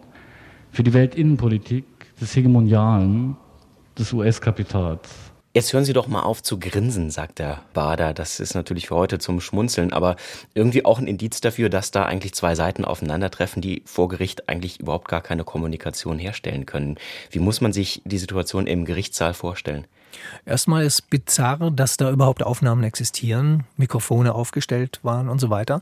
für 0.71 0.83
die 0.83 0.93
Weltinnenpolitik 0.93 1.85
des 2.19 2.35
Hegemonialen 2.35 3.35
des 3.97 4.13
US-Kapitals. 4.13 5.29
Jetzt 5.59 5.73
hören 5.73 5.83
Sie 5.83 5.91
doch 5.91 6.07
mal 6.07 6.21
auf 6.21 6.41
zu 6.41 6.57
grinsen, 6.57 7.09
sagt 7.09 7.39
der 7.39 7.59
Bader. 7.73 8.13
Das 8.13 8.39
ist 8.39 8.55
natürlich 8.55 8.87
für 8.87 8.95
heute 8.95 9.19
zum 9.19 9.41
Schmunzeln, 9.41 9.91
aber 9.91 10.15
irgendwie 10.53 10.85
auch 10.85 10.99
ein 10.99 11.05
Indiz 11.05 11.41
dafür, 11.41 11.67
dass 11.67 11.91
da 11.91 12.05
eigentlich 12.05 12.33
zwei 12.33 12.55
Seiten 12.55 12.85
aufeinandertreffen, 12.85 13.61
die 13.61 13.81
vor 13.83 14.07
Gericht 14.07 14.47
eigentlich 14.47 14.79
überhaupt 14.79 15.09
gar 15.09 15.19
keine 15.19 15.43
Kommunikation 15.43 16.17
herstellen 16.17 16.65
können. 16.65 16.95
Wie 17.29 17.39
muss 17.39 17.59
man 17.59 17.73
sich 17.73 18.01
die 18.05 18.19
Situation 18.19 18.67
im 18.67 18.85
Gerichtssaal 18.85 19.33
vorstellen? 19.33 19.85
Erstmal 20.45 20.85
ist 20.85 21.09
bizarr, 21.09 21.71
dass 21.71 21.97
da 21.97 22.09
überhaupt 22.09 22.41
Aufnahmen 22.41 22.85
existieren, 22.85 23.65
Mikrofone 23.75 24.33
aufgestellt 24.33 25.01
waren 25.03 25.27
und 25.27 25.39
so 25.39 25.49
weiter. 25.49 25.81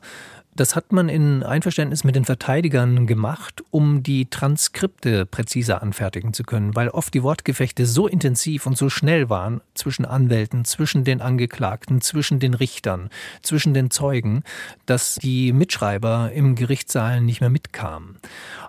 Das 0.58 0.76
hat 0.76 0.92
man 0.92 1.08
in 1.08 1.44
Einverständnis 1.44 2.04
mit 2.04 2.16
den 2.16 2.26
Verteidigern 2.26 3.06
gemacht, 3.06 3.64
um 3.70 4.02
die 4.02 4.26
Transkripte 4.26 5.28
präziser 5.28 5.84
anfertigen 5.84 6.34
zu 6.34 6.42
können, 6.42 6.76
weil 6.76 6.90
oft 6.90 7.14
die 7.14 7.22
Wortgefechte 7.22 7.86
so 7.86 8.08
intensiv 8.08 8.66
und 8.66 8.76
so 8.76 8.90
schnell 8.90 9.30
waren 9.30 9.62
zwischen 9.76 10.04
Anwälten, 10.04 10.66
zwischen 10.66 11.04
den 11.04 11.22
Angeklagten, 11.22 12.02
zwischen 12.02 12.40
den 12.40 12.56
Richtern, 12.56 13.12
zwischen 13.44 13.76
den 13.76 13.92
Zeugen, 13.92 14.42
dass 14.88 15.16
die 15.22 15.54
Mitschreiber 15.54 16.32
im 16.34 16.56
Gerichtssaal 16.56 17.22
nicht 17.22 17.40
mehr 17.40 17.52
mitkamen. 17.52 18.18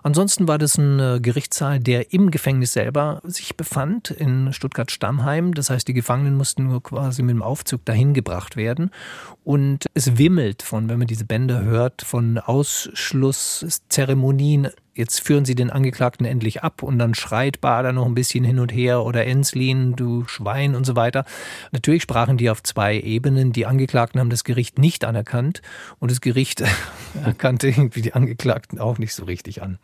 Ansonsten 0.03 0.47
war 0.47 0.59
das 0.59 0.77
ein 0.77 0.99
äh, 0.99 1.19
Gerichtssaal, 1.19 1.79
der 1.79 2.13
im 2.13 2.29
Gefängnis 2.29 2.73
selber 2.73 3.19
sich 3.23 3.57
befand, 3.57 4.11
in 4.11 4.53
Stuttgart-Stammheim. 4.53 5.55
Das 5.55 5.71
heißt, 5.71 5.87
die 5.87 5.93
Gefangenen 5.93 6.35
mussten 6.35 6.67
nur 6.67 6.83
quasi 6.83 7.23
mit 7.23 7.33
dem 7.33 7.41
Aufzug 7.41 7.83
dahin 7.85 8.13
gebracht 8.13 8.55
werden. 8.57 8.91
Und 9.43 9.87
es 9.95 10.19
wimmelt 10.19 10.61
von, 10.61 10.87
wenn 10.87 10.99
man 10.99 11.07
diese 11.07 11.25
Bänder 11.25 11.63
hört, 11.63 11.78
von 12.05 12.37
Ausschlusszeremonien. 12.37 14.67
Jetzt 14.93 15.21
führen 15.21 15.45
sie 15.45 15.55
den 15.55 15.69
Angeklagten 15.69 16.25
endlich 16.25 16.61
ab 16.61 16.83
und 16.83 16.99
dann 16.99 17.15
schreit 17.15 17.61
Bader 17.61 17.93
noch 17.93 18.05
ein 18.05 18.15
bisschen 18.15 18.43
hin 18.43 18.59
und 18.59 18.73
her 18.73 19.05
oder 19.05 19.25
Enslin, 19.25 19.95
du 19.95 20.27
Schwein 20.27 20.75
und 20.75 20.85
so 20.85 20.97
weiter. 20.97 21.23
Natürlich 21.71 22.03
sprachen 22.03 22.37
die 22.37 22.49
auf 22.49 22.61
zwei 22.63 22.99
Ebenen. 22.99 23.53
Die 23.53 23.65
Angeklagten 23.65 24.19
haben 24.19 24.29
das 24.29 24.43
Gericht 24.43 24.77
nicht 24.77 25.05
anerkannt 25.05 25.61
und 25.99 26.11
das 26.11 26.19
Gericht 26.19 26.61
erkannte 27.23 27.69
irgendwie 27.69 28.01
die 28.01 28.13
Angeklagten 28.13 28.77
auch 28.77 28.97
nicht 28.97 29.13
so 29.13 29.23
richtig 29.23 29.61
an. 29.61 29.79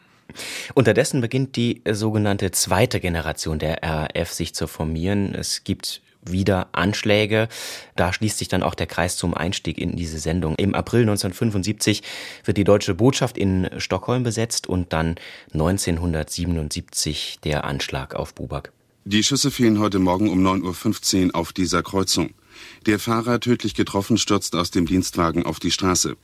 Unterdessen 0.73 1.21
beginnt 1.21 1.55
die 1.55 1.81
sogenannte 1.89 2.51
zweite 2.51 2.99
Generation 2.99 3.57
der 3.57 3.81
RAF 3.83 4.33
sich 4.33 4.53
zu 4.53 4.67
formieren. 4.67 5.33
Es 5.33 5.63
gibt 5.63 6.01
wieder 6.29 6.69
Anschläge. 6.71 7.47
Da 7.95 8.13
schließt 8.13 8.37
sich 8.37 8.47
dann 8.47 8.63
auch 8.63 8.75
der 8.75 8.87
Kreis 8.87 9.17
zum 9.17 9.33
Einstieg 9.33 9.77
in 9.77 9.95
diese 9.95 10.19
Sendung. 10.19 10.55
Im 10.57 10.75
April 10.75 11.01
1975 11.01 12.03
wird 12.43 12.57
die 12.57 12.63
deutsche 12.63 12.93
Botschaft 12.93 13.37
in 13.37 13.69
Stockholm 13.77 14.23
besetzt 14.23 14.67
und 14.67 14.93
dann 14.93 15.15
1977 15.53 17.39
der 17.43 17.65
Anschlag 17.65 18.15
auf 18.15 18.33
Bubak. 18.33 18.71
Die 19.07 19.23
Schüsse 19.23 19.51
fielen 19.51 19.79
heute 19.79 19.99
Morgen 19.99 20.29
um 20.29 20.45
9.15 20.45 21.27
Uhr 21.27 21.35
auf 21.35 21.53
dieser 21.53 21.83
Kreuzung. 21.83 22.31
Der 22.85 22.99
Fahrer, 22.99 23.39
tödlich 23.39 23.75
getroffen, 23.75 24.17
stürzt 24.17 24.55
aus 24.55 24.71
dem 24.71 24.85
Dienstwagen 24.85 25.45
auf 25.45 25.59
die 25.59 25.71
Straße. 25.71 26.15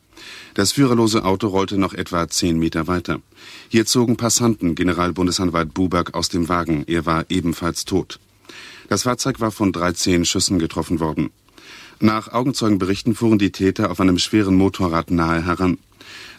Das 0.53 0.71
führerlose 0.71 1.23
Auto 1.23 1.47
rollte 1.47 1.77
noch 1.77 1.93
etwa 1.93 2.27
zehn 2.27 2.57
Meter 2.57 2.87
weiter. 2.87 3.21
Hier 3.69 3.85
zogen 3.85 4.17
Passanten 4.17 4.75
Generalbundesanwalt 4.75 5.73
Buback 5.73 6.13
aus 6.13 6.29
dem 6.29 6.49
Wagen. 6.49 6.83
Er 6.87 7.05
war 7.05 7.25
ebenfalls 7.29 7.85
tot. 7.85 8.19
Das 8.91 9.03
Fahrzeug 9.03 9.39
war 9.39 9.51
von 9.51 9.71
13 9.71 10.25
Schüssen 10.25 10.59
getroffen 10.59 10.99
worden. 10.99 11.29
Nach 12.01 12.27
Augenzeugenberichten 12.33 13.15
fuhren 13.15 13.39
die 13.39 13.53
Täter 13.53 13.89
auf 13.89 14.01
einem 14.01 14.19
schweren 14.19 14.55
Motorrad 14.55 15.11
nahe 15.11 15.45
heran. 15.45 15.77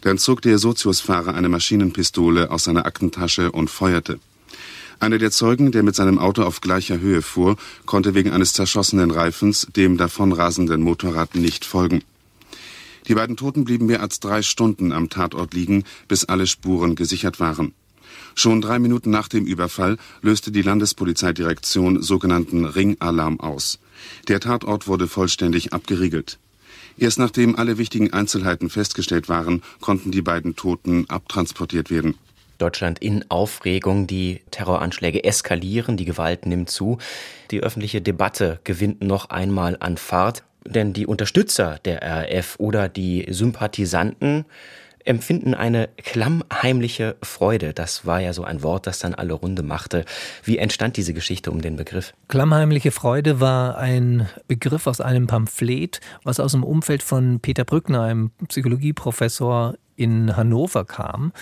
Dann 0.03 0.19
zog 0.19 0.43
der 0.43 0.59
Soziusfahrer 0.59 1.33
eine 1.35 1.49
Maschinenpistole 1.49 2.51
aus 2.51 2.65
seiner 2.65 2.85
Aktentasche 2.85 3.53
und 3.53 3.71
feuerte. 3.71 4.21
Einer 5.01 5.17
der 5.17 5.31
Zeugen, 5.31 5.73
der 5.73 5.83
mit 5.83 5.95
seinem 5.95 6.19
Auto 6.19 6.43
auf 6.43 6.61
gleicher 6.61 7.01
Höhe 7.01 7.23
fuhr, 7.23 7.57
konnte 7.87 8.15
wegen 8.15 8.33
eines 8.33 8.53
zerschossenen 8.53 9.13
Reifens 9.13 9.67
dem 9.75 9.97
davonrasenden 9.97 10.83
Motorrad 10.83 11.35
nicht 11.35 11.65
folgen. 11.65 12.05
Die 13.09 13.15
beiden 13.15 13.39
Toten 13.39 13.65
blieben 13.65 13.87
mehr 13.87 14.03
als 14.03 14.21
drei 14.21 14.43
Stunden 14.43 14.93
am 14.93 15.09
Tatort 15.09 15.55
liegen, 15.55 15.85
bis 16.07 16.27
alle 16.27 16.47
Spuren 16.47 16.97
gesichert 16.97 17.41
waren. 17.41 17.73
Schon 18.35 18.61
drei 18.61 18.79
Minuten 18.79 19.11
nach 19.11 19.29
dem 19.29 19.45
Überfall 19.45 19.97
löste 20.23 20.51
die 20.53 20.63
Landespolizeidirektion 20.63 22.03
sogenannten 22.03 22.65
Ringalarm 22.65 23.41
aus. 23.41 23.79
Der 24.29 24.41
Tatort 24.41 24.87
wurde 24.87 25.09
vollständig 25.09 25.73
abgeriegelt. 25.73 26.39
Erst 26.99 27.19
nachdem 27.19 27.57
alle 27.57 27.79
wichtigen 27.79 28.13
Einzelheiten 28.13 28.71
festgestellt 28.71 29.29
waren, 29.29 29.63
konnten 29.81 30.11
die 30.11 30.23
beiden 30.23 30.57
Toten 30.57 31.09
abtransportiert 31.09 31.91
werden. 31.91 32.15
Deutschland 32.59 33.01
in 33.01 33.25
Aufregung. 33.29 34.07
Die 34.07 34.41
Terroranschläge 34.51 35.25
eskalieren, 35.25 35.97
die 35.97 36.05
Gewalt 36.05 36.47
nimmt 36.47 36.71
zu. 36.71 36.99
Die 37.51 37.61
öffentliche 37.61 38.01
Debatte 38.01 38.61
gewinnt 38.65 39.03
noch 39.03 39.31
einmal 39.31 39.77
an 39.81 39.97
Fahrt. 39.97 40.45
Denn 40.65 40.93
die 40.93 41.07
Unterstützer 41.07 41.81
der 41.85 42.03
RAF 42.03 42.55
oder 42.59 42.89
die 42.89 43.27
Sympathisanten 43.29 44.45
empfinden 45.05 45.55
eine 45.55 45.89
klammheimliche 45.97 47.17
Freude. 47.23 47.73
Das 47.73 48.07
war 48.07 48.21
ja 48.21 48.33
so 48.33 48.45
ein 48.45 48.63
Wort, 48.63 48.87
das 48.87 48.99
dann 48.99 49.15
alle 49.15 49.35
Runde 49.35 49.63
machte. 49.63 50.05
Wie 50.45 50.59
entstand 50.59 50.97
diese 50.97 51.15
Geschichte 51.15 51.51
um 51.51 51.61
den 51.61 51.77
Begriff? 51.77 52.15
Klammheimliche 52.29 52.91
Freude 52.91 53.41
war 53.41 53.79
ein 53.79 54.29
Begriff 54.49 54.87
aus 54.87 55.01
einem 55.01 55.27
Pamphlet, 55.27 56.01
was 56.25 56.41
aus 56.41 56.53
dem 56.53 56.65
Umfeld 56.65 57.03
von 57.03 57.41
Peter 57.41 57.65
Brückner, 57.65 58.03
einem 58.03 58.31
Psychologieprofessor 58.49 59.75
in 59.97 60.37
Hannover 60.37 60.85
kam. 60.85 61.33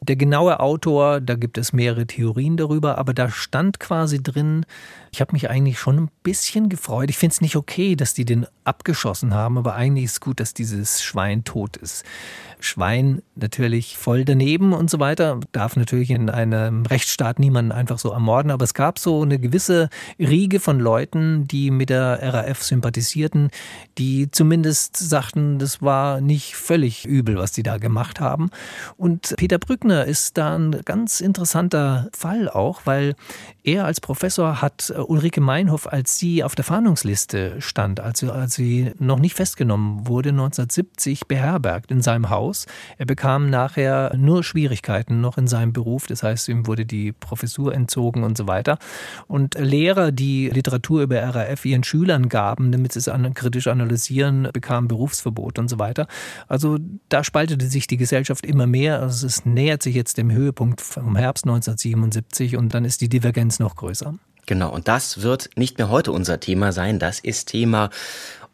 Der 0.00 0.16
genaue 0.16 0.60
Autor, 0.60 1.20
da 1.20 1.34
gibt 1.34 1.58
es 1.58 1.72
mehrere 1.72 2.06
Theorien 2.06 2.56
darüber, 2.56 2.98
aber 2.98 3.14
da 3.14 3.28
stand 3.28 3.80
quasi 3.80 4.22
drin, 4.22 4.64
ich 5.12 5.20
habe 5.20 5.32
mich 5.32 5.48
eigentlich 5.50 5.78
schon 5.78 5.98
ein 5.98 6.10
bisschen 6.22 6.68
gefreut. 6.68 7.10
Ich 7.10 7.18
finde 7.18 7.32
es 7.34 7.40
nicht 7.40 7.56
okay, 7.56 7.96
dass 7.96 8.14
die 8.14 8.24
den 8.24 8.46
abgeschossen 8.64 9.34
haben, 9.34 9.58
aber 9.58 9.74
eigentlich 9.74 10.04
ist 10.04 10.12
es 10.12 10.20
gut, 10.20 10.40
dass 10.40 10.54
dieses 10.54 11.02
Schwein 11.02 11.44
tot 11.44 11.76
ist. 11.76 12.04
Schwein 12.60 13.22
natürlich 13.34 13.96
voll 13.96 14.24
daneben 14.24 14.72
und 14.72 14.90
so 14.90 14.98
weiter. 14.98 15.40
Darf 15.52 15.76
natürlich 15.76 16.10
in 16.10 16.30
einem 16.30 16.86
Rechtsstaat 16.86 17.38
niemanden 17.38 17.72
einfach 17.72 17.98
so 17.98 18.10
ermorden, 18.10 18.50
aber 18.50 18.64
es 18.64 18.74
gab 18.74 18.98
so 18.98 19.22
eine 19.22 19.38
gewisse 19.38 19.88
Riege 20.18 20.58
von 20.58 20.80
Leuten, 20.80 21.46
die 21.46 21.70
mit 21.70 21.90
der 21.90 22.18
RAF 22.22 22.62
sympathisierten, 22.62 23.50
die 23.98 24.30
zumindest 24.30 24.96
sagten, 24.96 25.58
das 25.58 25.82
war 25.82 26.20
nicht 26.20 26.56
völlig 26.56 27.04
übel, 27.04 27.36
was 27.36 27.52
die 27.52 27.62
da 27.62 27.78
gemacht 27.78 28.20
haben. 28.20 28.50
Und 28.96 29.34
Peter 29.36 29.58
Brückner 29.58 30.04
ist 30.04 30.38
da 30.38 30.56
ein 30.56 30.80
ganz 30.84 31.20
interessanter 31.20 32.08
Fall 32.16 32.48
auch, 32.48 32.82
weil 32.84 33.14
er 33.62 33.84
als 33.84 34.00
Professor 34.00 34.62
hat 34.62 34.92
Ulrike 35.06 35.40
Meinhoff, 35.40 35.86
als 35.86 36.18
sie 36.18 36.42
auf 36.42 36.54
der 36.54 36.64
Fahndungsliste 36.64 37.60
stand, 37.60 38.00
also 38.00 38.32
als 38.32 38.54
sie 38.54 38.92
noch 38.98 39.18
nicht 39.18 39.34
festgenommen 39.34 40.06
wurde, 40.06 40.30
1970 40.30 41.26
beherbergt 41.26 41.90
in 41.90 42.02
seinem 42.02 42.30
Haus 42.30 42.46
aus. 42.46 42.66
Er 42.98 43.06
bekam 43.06 43.50
nachher 43.50 44.14
nur 44.16 44.44
Schwierigkeiten 44.44 45.20
noch 45.20 45.36
in 45.36 45.46
seinem 45.46 45.72
Beruf. 45.72 46.06
Das 46.06 46.22
heißt, 46.22 46.48
ihm 46.48 46.66
wurde 46.66 46.86
die 46.86 47.12
Professur 47.12 47.74
entzogen 47.74 48.22
und 48.22 48.36
so 48.36 48.46
weiter. 48.46 48.78
Und 49.26 49.54
Lehrer, 49.58 50.12
die 50.12 50.48
Literatur 50.48 51.02
über 51.02 51.20
RAF 51.20 51.64
ihren 51.64 51.84
Schülern 51.84 52.28
gaben, 52.28 52.72
damit 52.72 52.92
sie 52.92 53.00
es 53.00 53.10
kritisch 53.34 53.66
analysieren, 53.66 54.48
bekamen 54.52 54.88
Berufsverbot 54.88 55.58
und 55.58 55.68
so 55.68 55.78
weiter. 55.78 56.06
Also 56.48 56.78
da 57.08 57.24
spaltete 57.24 57.66
sich 57.66 57.86
die 57.86 57.96
Gesellschaft 57.96 58.46
immer 58.46 58.66
mehr. 58.66 59.00
Also 59.00 59.26
es 59.26 59.44
nähert 59.44 59.82
sich 59.82 59.94
jetzt 59.94 60.18
dem 60.18 60.30
Höhepunkt 60.30 60.80
vom 60.80 61.16
Herbst 61.16 61.44
1977 61.44 62.56
und 62.56 62.74
dann 62.74 62.84
ist 62.84 63.00
die 63.00 63.08
Divergenz 63.08 63.58
noch 63.58 63.76
größer. 63.76 64.14
Genau, 64.46 64.72
und 64.72 64.86
das 64.86 65.22
wird 65.22 65.50
nicht 65.56 65.78
mehr 65.78 65.90
heute 65.90 66.12
unser 66.12 66.38
Thema 66.38 66.72
sein. 66.72 67.00
Das 67.00 67.18
ist 67.18 67.48
Thema 67.48 67.90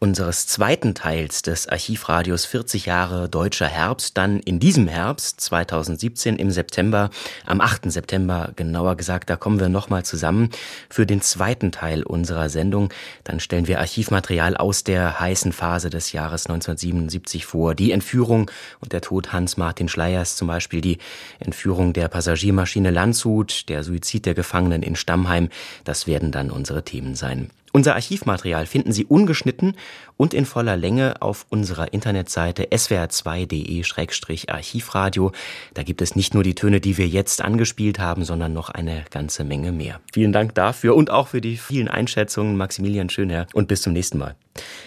unseres 0.03 0.47
zweiten 0.47 0.95
Teils 0.95 1.43
des 1.43 1.69
Archivradios 1.69 2.43
40 2.43 2.87
Jahre 2.87 3.29
Deutscher 3.29 3.69
Herbst, 3.69 4.17
dann 4.17 4.41
in 4.41 4.59
diesem 4.59 4.89
Herbst 4.89 5.39
2017 5.39 6.35
im 6.35 6.51
September, 6.51 7.09
am 7.45 7.61
8. 7.61 7.89
September 7.89 8.51
genauer 8.57 8.97
gesagt, 8.97 9.29
da 9.29 9.37
kommen 9.37 9.61
wir 9.61 9.69
nochmal 9.69 10.03
zusammen 10.03 10.49
für 10.89 11.05
den 11.05 11.21
zweiten 11.21 11.71
Teil 11.71 12.03
unserer 12.03 12.49
Sendung. 12.49 12.89
Dann 13.23 13.39
stellen 13.39 13.69
wir 13.69 13.79
Archivmaterial 13.79 14.57
aus 14.57 14.83
der 14.83 15.21
heißen 15.21 15.53
Phase 15.53 15.89
des 15.89 16.11
Jahres 16.11 16.47
1977 16.47 17.45
vor. 17.45 17.73
Die 17.73 17.93
Entführung 17.93 18.51
und 18.81 18.91
der 18.91 18.99
Tod 18.99 19.31
Hans-Martin 19.31 19.87
Schleiers 19.87 20.35
zum 20.35 20.49
Beispiel, 20.49 20.81
die 20.81 20.97
Entführung 21.39 21.93
der 21.93 22.09
Passagiermaschine 22.09 22.91
Landshut, 22.91 23.69
der 23.69 23.85
Suizid 23.85 24.25
der 24.25 24.33
Gefangenen 24.33 24.83
in 24.83 24.97
Stammheim, 24.97 25.47
das 25.85 26.07
werden 26.07 26.33
dann 26.33 26.51
unsere 26.51 26.83
Themen 26.83 27.15
sein. 27.15 27.51
Unser 27.75 27.95
Archivmaterial 27.95 28.67
finden 28.67 28.91
Sie 28.91 29.03
ungeschnitten 29.03 29.75
und 30.15 30.35
in 30.35 30.45
voller 30.45 30.77
Länge 30.77 31.23
auf 31.23 31.47
unserer 31.49 31.91
Internetseite 31.91 32.65
swr2.de-archivradio. 32.65 35.31
Da 35.73 35.81
gibt 35.81 36.03
es 36.03 36.15
nicht 36.15 36.35
nur 36.35 36.43
die 36.43 36.53
Töne, 36.53 36.79
die 36.79 36.99
wir 36.99 37.07
jetzt 37.07 37.41
angespielt 37.41 37.97
haben, 37.97 38.25
sondern 38.25 38.53
noch 38.53 38.69
eine 38.69 39.05
ganze 39.09 39.43
Menge 39.43 39.71
mehr. 39.71 40.01
Vielen 40.13 40.31
Dank 40.31 40.53
dafür 40.53 40.95
und 40.95 41.09
auch 41.09 41.29
für 41.29 41.41
die 41.41 41.57
vielen 41.57 41.87
Einschätzungen, 41.87 42.57
Maximilian 42.57 43.09
Schönherr, 43.09 43.47
und 43.53 43.67
bis 43.67 43.81
zum 43.81 43.93
nächsten 43.93 44.19
Mal. 44.19 44.35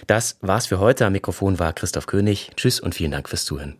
Das 0.07 0.37
war's 0.41 0.67
für 0.67 0.79
heute. 0.79 1.05
Am 1.05 1.13
Mikrofon 1.13 1.59
war 1.59 1.73
Christoph 1.73 2.07
König. 2.07 2.51
Tschüss 2.55 2.79
und 2.79 2.95
vielen 2.95 3.11
Dank 3.11 3.27
fürs 3.27 3.43
Zuhören. 3.43 3.75